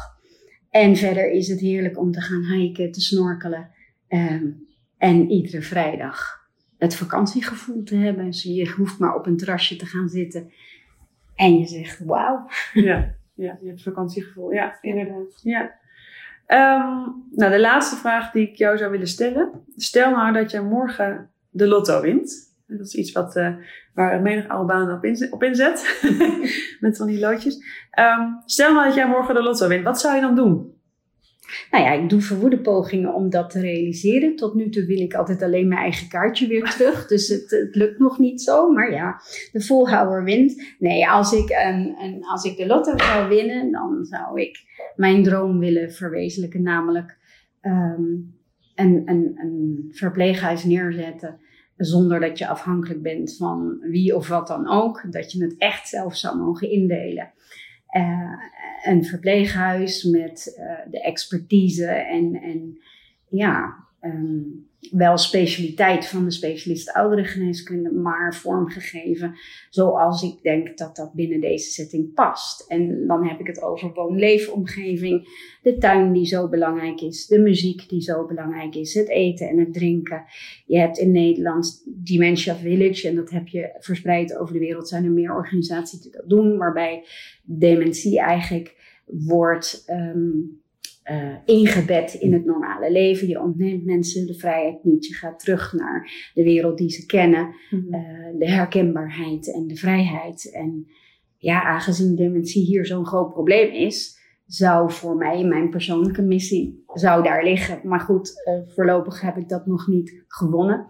En 0.70 0.96
verder 0.96 1.32
is 1.32 1.48
het 1.48 1.60
heerlijk 1.60 2.00
om 2.00 2.12
te 2.12 2.22
gaan 2.22 2.44
hiken, 2.44 2.92
te 2.92 3.02
snorkelen 3.02 3.70
ehm, 4.08 4.46
en 4.98 5.30
iedere 5.30 5.62
vrijdag 5.62 6.37
het 6.78 6.96
vakantiegevoel 6.96 7.84
te 7.84 7.96
hebben. 7.96 8.26
Dus 8.26 8.44
je 8.44 8.74
hoeft 8.78 9.00
maar 9.00 9.16
op 9.16 9.26
een 9.26 9.38
terrasje 9.38 9.76
te 9.76 9.86
gaan 9.86 10.10
zitten 10.10 10.52
en 11.36 11.60
je 11.60 11.66
zegt 11.66 12.00
wauw. 12.06 12.48
Ja, 12.74 13.16
ja, 13.34 13.58
je 13.62 13.68
hebt 13.68 13.82
vakantiegevoel. 13.82 14.52
Ja, 14.52 14.78
inderdaad. 14.82 15.40
Ja. 15.44 15.62
Um, 16.48 17.26
nou, 17.32 17.52
de 17.52 17.60
laatste 17.60 17.96
vraag 17.96 18.32
die 18.32 18.50
ik 18.50 18.56
jou 18.56 18.78
zou 18.78 18.92
willen 18.92 19.08
stellen. 19.08 19.52
Stel 19.76 20.12
nou 20.12 20.34
dat 20.34 20.52
je 20.52 20.62
morgen 20.62 21.30
de 21.50 21.68
lotto 21.68 22.02
wint. 22.02 22.56
Dat 22.68 22.88
is 22.88 22.96
iets 22.96 23.12
wat, 23.12 23.36
uh, 23.36 23.56
waar 23.94 24.22
menig 24.22 24.48
baan 24.48 24.92
op, 24.92 25.06
inzet, 25.06 25.32
op 25.32 25.44
inzet. 25.50 26.00
Met 26.80 26.98
van 26.98 27.08
die 27.08 27.20
loodjes. 27.20 27.56
Um, 28.00 28.42
stel 28.46 28.74
nou 28.74 28.86
dat 28.86 28.96
jij 28.96 29.08
morgen 29.08 29.36
de 29.36 29.44
lotto 29.44 29.68
wint. 29.68 29.84
Wat 29.84 30.00
zou 30.00 30.16
je 30.16 30.22
dan 30.22 30.36
doen? 30.36 30.77
Nou 31.72 31.84
ja, 31.84 31.92
ik 31.92 32.10
doe 32.10 32.22
verwoede 32.22 32.60
pogingen 32.60 33.14
om 33.14 33.30
dat 33.30 33.50
te 33.50 33.60
realiseren. 33.60 34.36
Tot 34.36 34.54
nu 34.54 34.70
toe 34.70 34.86
wil 34.86 35.00
ik 35.00 35.14
altijd 35.14 35.42
alleen 35.42 35.68
mijn 35.68 35.82
eigen 35.82 36.08
kaartje 36.08 36.48
weer 36.48 36.64
terug. 36.78 37.08
Dus 37.08 37.28
het, 37.28 37.52
het 37.52 37.76
lukt 37.76 38.00
nog 38.00 38.20
niet 38.20 38.42
zo. 38.42 38.72
Maar 38.72 38.92
ja, 38.92 39.22
de 39.52 39.62
volhouder 39.62 40.24
wint. 40.24 40.76
Nee, 40.80 41.10
als 41.10 41.32
ik, 41.32 41.50
een, 41.50 41.96
een, 42.00 42.26
als 42.26 42.44
ik 42.44 42.58
de 42.58 42.66
lotto 42.66 42.98
zou 42.98 43.28
winnen, 43.28 43.72
dan 43.72 44.06
zou 44.06 44.42
ik 44.42 44.58
mijn 44.96 45.24
droom 45.24 45.60
willen 45.60 45.92
verwezenlijken. 45.92 46.62
Namelijk 46.62 47.18
um, 47.62 48.36
een, 48.76 49.02
een, 49.06 49.34
een 49.36 49.88
verpleeghuis 49.92 50.64
neerzetten 50.64 51.40
zonder 51.78 52.20
dat 52.20 52.38
je 52.38 52.48
afhankelijk 52.48 53.02
bent 53.02 53.36
van 53.36 53.78
wie 53.82 54.16
of 54.16 54.28
wat 54.28 54.48
dan 54.48 54.68
ook. 54.68 55.06
Dat 55.12 55.32
je 55.32 55.44
het 55.44 55.56
echt 55.58 55.88
zelf 55.88 56.16
zou 56.16 56.38
mogen 56.38 56.72
indelen. 56.72 57.32
Uh, 57.96 58.34
een 58.84 59.06
verpleeghuis 59.06 60.04
met 60.04 60.56
uh, 60.60 60.92
de 60.92 61.02
expertise 61.02 61.88
en, 61.88 62.42
en 62.42 62.80
ja, 63.28 63.88
um, 64.02 64.67
wel 64.92 65.18
specialiteit 65.18 66.08
van 66.08 66.24
de 66.24 66.32
specialist 66.32 66.94
ouderengeneeskunde, 66.94 67.92
maar 67.92 68.36
vormgegeven 68.36 69.36
zoals 69.70 70.24
ik 70.24 70.42
denk 70.42 70.78
dat 70.78 70.96
dat 70.96 71.14
binnen 71.14 71.42
deze 71.42 71.72
setting 71.72 72.14
past. 72.14 72.68
En 72.68 73.08
dan 73.08 73.28
heb 73.28 73.40
ik 73.40 73.48
het 73.48 73.62
over 73.62 73.94
woon-leefomgeving, 73.94 75.28
de 75.62 75.78
tuin 75.78 76.14
die 76.14 76.26
zo 76.26 76.50
belangrijk 76.50 77.02
is, 77.02 77.28
de 77.28 77.40
muziek 77.40 77.90
die 77.90 78.02
zo 78.02 78.26
belangrijk 78.26 78.76
is, 78.76 78.94
het 78.94 79.10
eten 79.10 79.50
en 79.50 79.58
het 79.58 79.74
drinken. 79.74 80.24
Je 80.66 80.78
hebt 80.78 80.98
in 80.98 81.12
Nederland 81.12 81.84
Dementia 81.86 82.56
Village 82.56 83.08
en 83.08 83.16
dat 83.16 83.30
heb 83.30 83.48
je 83.48 83.76
verspreid 83.80 84.38
over 84.38 84.54
de 84.54 84.60
wereld. 84.60 84.88
Zijn 84.88 85.04
er 85.04 85.12
meer 85.12 85.36
organisaties 85.36 86.02
die 86.02 86.12
dat 86.12 86.30
doen, 86.30 86.58
waarbij 86.58 87.04
dementie 87.44 88.20
eigenlijk 88.20 88.76
wordt. 89.06 89.84
Um, 89.90 90.66
uh, 91.12 91.36
ingebed 91.46 92.14
in 92.14 92.34
het 92.34 92.46
normale 92.46 92.92
leven. 92.92 93.28
Je 93.28 93.42
ontneemt 93.42 93.86
mensen 93.86 94.28
de 94.28 94.34
vrijheid 94.34 94.84
niet. 94.84 95.06
Je 95.06 95.14
gaat 95.14 95.40
terug 95.40 95.74
naar 95.74 96.32
de 96.34 96.44
wereld 96.44 96.78
die 96.78 96.90
ze 96.90 97.06
kennen. 97.06 97.56
Mm 97.70 98.16
de 98.38 98.50
herkenbaarheid 98.50 99.54
en 99.54 99.68
de 99.68 99.76
vrijheid. 99.76 100.52
En 100.54 100.88
ja, 101.38 101.64
aangezien 101.64 102.16
dementie 102.16 102.66
hier 102.66 102.86
zo'n 102.86 103.06
groot 103.06 103.34
probleem 103.34 103.72
is, 103.72 104.18
zou 104.46 104.92
voor 104.92 105.16
mij 105.16 105.44
mijn 105.44 105.70
persoonlijke 105.70 106.22
missie 106.22 106.84
zou 106.94 107.24
daar 107.24 107.44
liggen. 107.44 107.80
Maar 107.84 108.00
goed, 108.00 108.32
uh, 108.46 108.74
voorlopig 108.76 109.22
heb 109.22 109.38
ik 109.38 109.50
dat 109.50 109.66
nog 109.66 109.88
niet 109.88 110.24
gewonnen. 110.28 110.88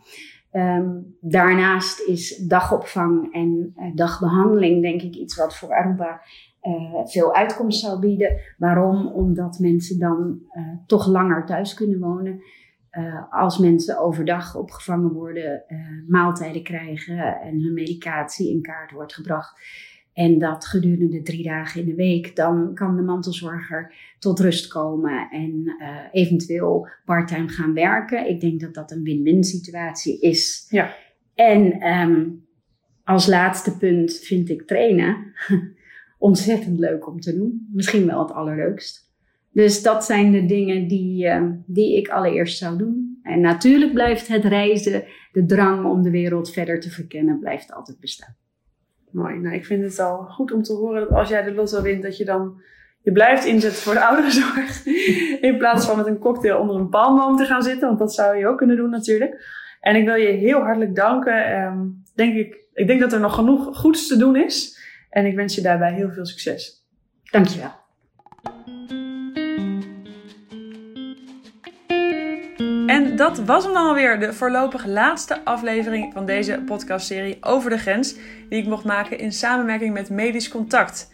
Um, 0.51 1.15
daarnaast 1.21 1.99
is 1.99 2.38
dagopvang 2.38 3.33
en 3.33 3.73
uh, 3.77 3.95
dagbehandeling 3.95 4.81
denk 4.81 5.01
ik 5.01 5.15
iets 5.15 5.36
wat 5.36 5.57
voor 5.57 5.73
Aruba 5.73 6.21
uh, 6.62 7.05
veel 7.05 7.36
uitkomst 7.36 7.79
zou 7.79 7.99
bieden. 7.99 8.39
Waarom? 8.57 9.07
Omdat 9.07 9.60
mensen 9.60 9.99
dan 9.99 10.39
uh, 10.51 10.63
toch 10.86 11.07
langer 11.07 11.45
thuis 11.45 11.73
kunnen 11.73 11.99
wonen. 11.99 12.41
Als 13.29 13.57
mensen 13.57 13.99
overdag 13.99 14.55
opgevangen 14.55 15.12
worden, 15.12 15.63
maaltijden 16.07 16.63
krijgen 16.63 17.41
en 17.41 17.62
hun 17.62 17.73
medicatie 17.73 18.51
in 18.51 18.62
kaart 18.62 18.91
wordt 18.91 19.13
gebracht. 19.13 19.62
En 20.17 20.39
dat 20.39 20.65
gedurende 20.65 21.21
drie 21.21 21.43
dagen 21.43 21.81
in 21.81 21.87
de 21.87 21.95
week, 21.95 22.35
dan 22.35 22.73
kan 22.73 22.95
de 22.95 23.01
mantelzorger 23.01 23.93
tot 24.19 24.39
rust 24.39 24.67
komen 24.67 25.29
en 25.31 25.75
eventueel 26.11 26.87
parttime 27.05 27.47
gaan 27.47 27.73
werken. 27.73 28.29
Ik 28.29 28.41
denk 28.41 28.59
dat 28.59 28.73
dat 28.73 28.91
een 28.91 29.03
win-win 29.03 29.43
situatie 29.43 30.19
is. 30.19 30.67
Ja. 30.69 30.95
En 31.35 31.87
um, 31.87 32.45
als 33.03 33.27
laatste 33.27 33.77
punt 33.77 34.13
vind 34.13 34.49
ik 34.49 34.67
trainen 34.67 35.33
ontzettend 36.17 36.79
leuk 36.79 37.07
om 37.07 37.19
te 37.19 37.35
doen. 37.35 37.67
Misschien 37.73 38.05
wel 38.05 38.19
het 38.19 38.31
allerleukst. 38.31 39.11
Dus 39.51 39.81
dat 39.81 40.05
zijn 40.05 40.31
de 40.31 40.45
dingen 40.45 40.87
die, 40.87 41.25
uh, 41.25 41.49
die 41.65 41.97
ik 41.97 42.07
allereerst 42.07 42.57
zou 42.57 42.77
doen. 42.77 43.19
En 43.23 43.41
natuurlijk 43.41 43.93
blijft 43.93 44.27
het 44.27 44.43
reizen, 44.43 45.03
de 45.31 45.45
drang 45.45 45.85
om 45.85 46.01
de 46.01 46.11
wereld 46.11 46.51
verder 46.51 46.79
te 46.79 46.89
verkennen, 46.89 47.39
blijft 47.39 47.73
altijd 47.73 47.99
bestaan. 47.99 48.35
Mooi. 49.12 49.35
Nou, 49.35 49.55
ik 49.55 49.65
vind 49.65 49.83
het 49.83 49.99
al 49.99 50.17
goed 50.17 50.51
om 50.51 50.63
te 50.63 50.73
horen 50.73 51.01
dat 51.01 51.10
als 51.10 51.29
jij 51.29 51.43
de 51.43 51.53
lotto 51.53 51.81
wint, 51.81 52.03
dat 52.03 52.17
je 52.17 52.25
dan 52.25 52.62
je 53.01 53.12
blijft 53.12 53.45
inzetten 53.45 53.81
voor 53.81 53.93
de 53.93 54.05
ouderenzorg. 54.05 54.85
In 55.47 55.58
plaats 55.58 55.85
van 55.85 55.97
met 55.97 56.08
een 56.08 56.19
cocktail 56.19 56.60
onder 56.60 56.75
een 56.75 56.89
palmboom 56.89 57.37
te 57.37 57.45
gaan 57.45 57.62
zitten, 57.62 57.87
want 57.87 57.99
dat 57.99 58.13
zou 58.13 58.37
je 58.37 58.47
ook 58.47 58.58
kunnen 58.58 58.75
doen 58.75 58.89
natuurlijk. 58.89 59.45
En 59.79 59.95
ik 59.95 60.05
wil 60.05 60.15
je 60.15 60.27
heel 60.27 60.60
hartelijk 60.60 60.95
danken. 60.95 61.62
Um, 61.62 62.03
denk 62.15 62.35
ik, 62.35 62.65
ik 62.73 62.87
denk 62.87 62.99
dat 62.99 63.13
er 63.13 63.19
nog 63.19 63.35
genoeg 63.35 63.77
goeds 63.77 64.08
te 64.08 64.17
doen 64.17 64.35
is. 64.35 64.79
En 65.10 65.25
ik 65.25 65.35
wens 65.35 65.55
je 65.55 65.62
daarbij 65.62 65.93
heel 65.93 66.12
veel 66.12 66.25
succes. 66.25 66.85
Dankjewel. 67.31 67.71
Dat 73.17 73.37
was 73.37 73.63
hem 73.63 73.73
dan 73.73 73.87
alweer, 73.87 74.19
de 74.19 74.33
voorlopig 74.33 74.85
laatste 74.85 75.43
aflevering 75.43 76.13
van 76.13 76.25
deze 76.25 76.61
podcastserie 76.65 77.37
over 77.41 77.69
de 77.69 77.77
grens, 77.77 78.15
die 78.49 78.59
ik 78.59 78.67
mocht 78.67 78.83
maken 78.83 79.19
in 79.19 79.31
samenwerking 79.31 79.93
met 79.93 80.09
Medisch 80.09 80.49
Contact. 80.49 81.09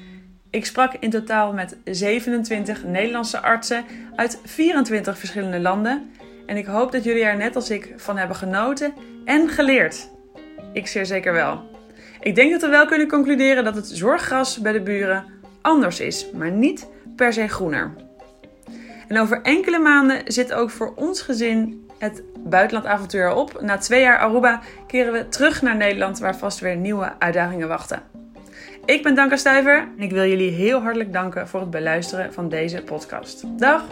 Ik 0.50 0.66
sprak 0.66 0.94
in 1.00 1.10
totaal 1.10 1.54
met 1.54 1.78
27 1.84 2.84
Nederlandse 2.84 3.42
artsen 3.42 3.86
uit 4.16 4.40
24 4.46 5.18
verschillende 5.18 5.60
landen. 5.60 6.12
En 6.46 6.58
ik 6.58 6.66
hoop 6.66 6.92
dat 6.92 7.04
jullie 7.04 7.24
er 7.24 7.38
net 7.38 7.56
als 7.56 7.70
ik 7.70 7.94
van 7.98 8.18
hebben 8.18 8.36
genoten 8.36 8.94
en 9.26 9.50
geleerd. 9.50 10.10
Ik 10.74 10.88
zeer 10.88 11.06
zeker 11.06 11.34
wel. 11.34 11.70
Ik 12.20 12.36
denk 12.36 12.52
dat 12.52 12.62
we 12.62 12.68
wel 12.68 12.86
kunnen 12.86 13.08
concluderen 13.08 13.64
dat 13.64 13.76
het 13.76 13.88
zorggras 13.88 14.60
bij 14.60 14.72
de 14.72 14.82
buren 14.82 15.26
anders 15.62 16.00
is, 16.00 16.32
maar 16.34 16.52
niet 16.52 16.88
per 17.16 17.34
se 17.34 17.48
groener. 17.48 17.94
En 19.08 19.20
over 19.20 19.42
enkele 19.42 19.80
maanden 19.80 20.22
zit 20.26 20.54
ook 20.54 20.70
voor 20.70 20.94
ons 20.96 21.22
gezin 21.22 21.84
het 22.04 22.24
buitenlandavontuur 22.40 23.34
op. 23.34 23.62
Na 23.62 23.78
twee 23.78 24.02
jaar 24.02 24.18
Aruba 24.18 24.62
keren 24.88 25.14
we 25.14 25.28
terug 25.28 25.62
naar 25.62 25.76
Nederland, 25.76 26.20
waar 26.20 26.38
vast 26.38 26.60
weer 26.60 26.76
nieuwe 26.76 27.14
uitdagingen 27.20 27.68
wachten. 27.68 28.02
Ik 28.86 29.04
ben 29.04 29.16
Danka 29.16 29.36
Stuyver 29.36 29.78
en 29.78 30.04
ik 30.04 30.12
wil 30.12 30.26
jullie 30.26 30.52
heel 30.52 30.82
hartelijk 30.82 31.14
danken 31.14 31.48
voor 31.48 31.60
het 31.60 31.70
beluisteren 31.70 32.34
van 32.34 32.50
deze 32.50 32.82
podcast. 32.82 33.44
Dag! 33.60 33.84